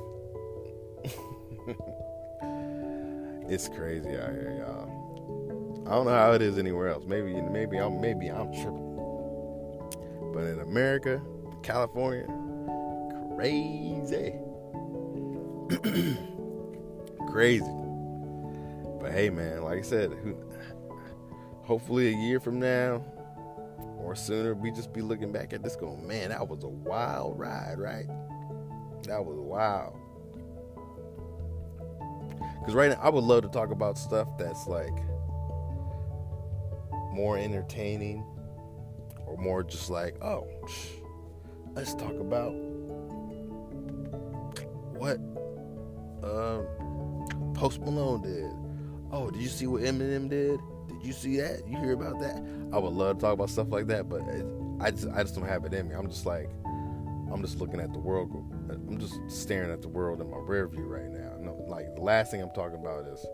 it's 3.49 3.69
crazy 3.69 4.11
out 4.11 4.31
here, 4.31 4.57
y'all. 4.59 5.85
I 5.87 5.91
don't 5.91 6.07
know 6.07 6.15
how 6.15 6.33
it 6.33 6.41
is 6.43 6.59
anywhere 6.59 6.89
else. 6.89 7.05
Maybe 7.07 7.41
maybe 7.41 7.79
I'm 7.79 8.01
maybe 8.01 8.29
I'm 8.29 8.53
tripping. 8.53 8.91
But 10.33 10.45
in 10.45 10.61
America, 10.61 11.23
California, 11.63 12.27
crazy. 13.37 14.35
crazy. 17.29 17.65
But 19.01 19.13
hey, 19.13 19.31
man, 19.31 19.63
like 19.63 19.79
I 19.79 19.83
said, 19.83 20.13
hopefully 21.63 22.09
a 22.09 22.17
year 22.17 22.41
from 22.41 22.61
now 22.61 23.05
or 23.99 24.15
sooner, 24.15 24.55
we 24.55 24.71
just 24.71 24.93
be 24.93 25.01
looking 25.01 25.33
back 25.33 25.53
at 25.53 25.63
this 25.63 25.77
going, 25.77 26.07
man, 26.07 26.29
that 26.29 26.47
was 26.47 26.63
a 26.63 26.69
wild 26.69 27.39
ride, 27.39 27.79
right? 27.79 28.07
That 29.07 29.25
was 29.25 29.39
wild. 29.39 29.97
Because 32.61 32.75
right 32.75 32.91
now, 32.91 33.01
I 33.03 33.11
would 33.11 33.25
love 33.25 33.43
to 33.43 33.49
talk 33.49 33.71
about 33.71 33.99
stuff 33.99 34.29
that's 34.39 34.67
like 34.67 34.97
more 37.13 37.37
entertaining 37.39 38.25
or 39.27 39.37
more 39.37 39.63
just 39.63 39.91
like, 39.91 40.17
oh, 40.23 40.47
let's 41.75 41.95
talk 41.95 42.15
about 42.15 42.55
Post 47.55 47.81
Malone 47.81 48.23
did. 48.23 48.51
Oh, 49.13 49.31
did 49.31 49.41
you 49.41 49.49
see 49.49 49.67
what 49.67 49.83
Eminem 49.83 50.29
did? 50.29 50.61
Did 50.89 51.05
you 51.05 51.13
see 51.13 51.37
that? 51.39 51.67
You 51.69 51.79
hear 51.79 51.93
about 51.93 52.19
that? 52.21 52.45
I 52.73 52.79
would 52.79 52.93
love 52.93 53.19
to 53.19 53.21
talk 53.23 53.35
about 53.35 53.51
stuff 53.51 53.69
like 53.71 53.87
that, 53.87 54.09
but 54.09 54.23
it, 54.23 54.45
I 54.81 54.91
just 54.91 55.09
I 55.09 55.23
just 55.23 55.35
don't 55.35 55.47
have 55.47 55.65
it 55.65 55.73
in 55.73 55.89
me. 55.89 55.95
I'm 55.95 56.09
just 56.09 56.27
like 56.27 56.51
I'm 57.33 57.41
just 57.43 57.59
looking 57.59 57.81
at 57.81 57.93
the 57.93 57.99
world. 57.99 58.31
I'm 58.71 58.99
just 58.99 59.19
staring 59.29 59.71
at 59.71 59.83
the 59.83 59.89
world 59.89 60.21
in 60.21 60.31
my 60.31 60.39
rear 60.39 60.67
view 60.67 60.85
right 60.85 61.11
now. 61.11 61.33
No, 61.41 61.65
like 61.69 61.95
the 61.95 62.01
last 62.01 62.31
thing 62.31 62.43
I'm 62.43 62.51
talking 62.51 62.79
about 62.81 63.07
is 63.07 63.25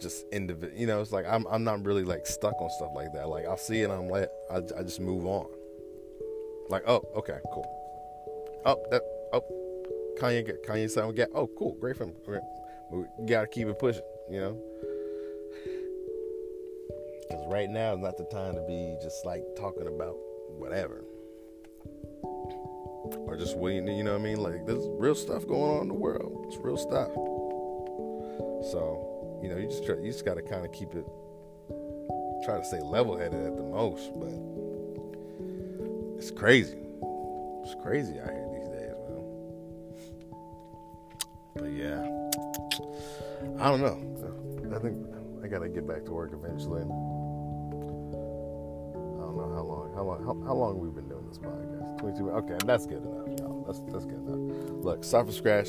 just 0.00 0.24
individual. 0.32 0.78
You 0.78 0.86
know, 0.86 1.00
it's 1.00 1.12
like 1.12 1.26
I'm 1.28 1.46
I'm 1.48 1.64
not 1.64 1.84
really 1.84 2.04
like 2.04 2.26
stuck 2.26 2.60
on 2.60 2.70
stuff 2.70 2.90
like 2.94 3.12
that. 3.12 3.28
Like 3.28 3.46
I'll 3.46 3.56
see 3.56 3.82
it, 3.82 3.90
I'm 3.90 4.08
like 4.08 4.30
I, 4.50 4.56
I 4.78 4.82
just 4.82 5.00
move 5.00 5.26
on. 5.26 5.46
Like 6.68 6.82
oh 6.86 7.02
okay 7.16 7.38
cool. 7.52 7.66
Oh 8.64 8.82
that 8.90 9.02
oh 9.32 9.44
Kanye 10.18 10.50
Kanye 10.66 10.90
sound 10.90 11.16
get 11.16 11.30
oh 11.34 11.48
cool 11.58 11.76
great 11.80 11.96
film. 11.96 12.12
We 12.92 13.26
gotta 13.26 13.46
keep 13.46 13.68
it 13.68 13.78
pushing. 13.78 14.02
You 14.30 14.40
know. 14.40 14.58
Because 17.22 17.46
right 17.48 17.70
now 17.70 17.94
is 17.94 18.00
not 18.00 18.18
the 18.18 18.24
time 18.24 18.54
to 18.54 18.62
be 18.66 18.96
just 19.02 19.24
like 19.24 19.42
talking 19.56 19.86
about 19.86 20.16
whatever. 20.58 21.04
Or 23.26 23.36
just 23.36 23.56
waiting, 23.56 23.88
you 23.88 24.04
know 24.04 24.12
what 24.12 24.20
I 24.20 24.24
mean? 24.24 24.42
Like, 24.42 24.66
there's 24.66 24.86
real 24.98 25.14
stuff 25.14 25.46
going 25.46 25.76
on 25.76 25.82
in 25.82 25.88
the 25.88 25.94
world. 25.94 26.44
It's 26.46 26.56
real 26.58 26.76
stuff. 26.76 27.10
So, 28.70 29.40
you 29.42 29.48
know, 29.48 29.56
you 29.56 29.66
just 29.66 29.84
try, 29.84 29.96
you 29.96 30.12
just 30.12 30.24
got 30.24 30.34
to 30.34 30.42
kind 30.42 30.64
of 30.64 30.72
keep 30.72 30.94
it, 30.94 31.04
try 32.44 32.58
to 32.58 32.64
stay 32.64 32.80
level 32.80 33.16
headed 33.16 33.44
at 33.44 33.56
the 33.56 33.62
most, 33.62 34.12
but 34.18 34.32
it's 36.18 36.30
crazy. 36.30 36.78
It's 37.64 37.74
crazy 37.82 38.20
out 38.20 38.30
here 38.30 38.41
I 43.62 43.70
don't 43.70 43.80
know. 43.80 44.74
I 44.74 44.78
think 44.80 44.96
I 45.44 45.46
gotta 45.46 45.68
get 45.68 45.86
back 45.86 46.04
to 46.06 46.10
work 46.10 46.32
eventually. 46.32 46.80
I 46.80 46.84
don't 49.22 49.36
know 49.36 49.52
how 49.54 49.62
long, 49.62 49.92
how 49.94 50.02
long, 50.02 50.24
how, 50.24 50.34
how 50.44 50.54
long 50.54 50.80
we've 50.80 50.92
been 50.92 51.08
doing 51.08 51.24
this 51.28 51.38
podcast. 51.38 51.98
Twenty-two. 52.00 52.30
Okay, 52.30 52.54
and 52.54 52.68
that's 52.68 52.86
good 52.86 53.04
enough, 53.04 53.28
y'all. 53.38 53.62
That's 53.64 53.78
that's 53.92 54.04
good 54.04 54.18
enough. 54.18 54.68
Look, 54.82 55.04
Cypher 55.04 55.30
Scratch. 55.30 55.68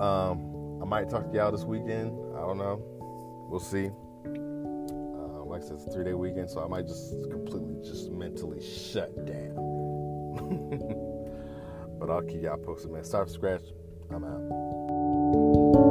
Um, 0.00 0.80
I 0.82 0.84
might 0.84 1.08
talk 1.08 1.30
to 1.30 1.36
y'all 1.36 1.52
this 1.52 1.62
weekend. 1.62 2.10
I 2.34 2.40
don't 2.40 2.58
know. 2.58 2.82
We'll 3.48 3.60
see. 3.60 3.92
Uh, 4.26 5.44
like 5.44 5.62
I 5.62 5.64
said, 5.64 5.76
it's 5.76 5.86
a 5.86 5.90
three 5.92 6.02
day 6.02 6.14
weekend, 6.14 6.50
so 6.50 6.64
I 6.64 6.66
might 6.66 6.88
just 6.88 7.12
completely 7.30 7.76
just 7.84 8.10
mentally 8.10 8.60
shut 8.60 9.14
down. 9.26 9.54
but 12.00 12.10
I'll 12.10 12.22
keep 12.22 12.42
y'all 12.42 12.56
posted, 12.56 12.90
man. 12.90 13.04
Start 13.04 13.28
from 13.28 13.34
scratch. 13.34 13.62
I'm 14.10 14.24
out. 14.24 15.87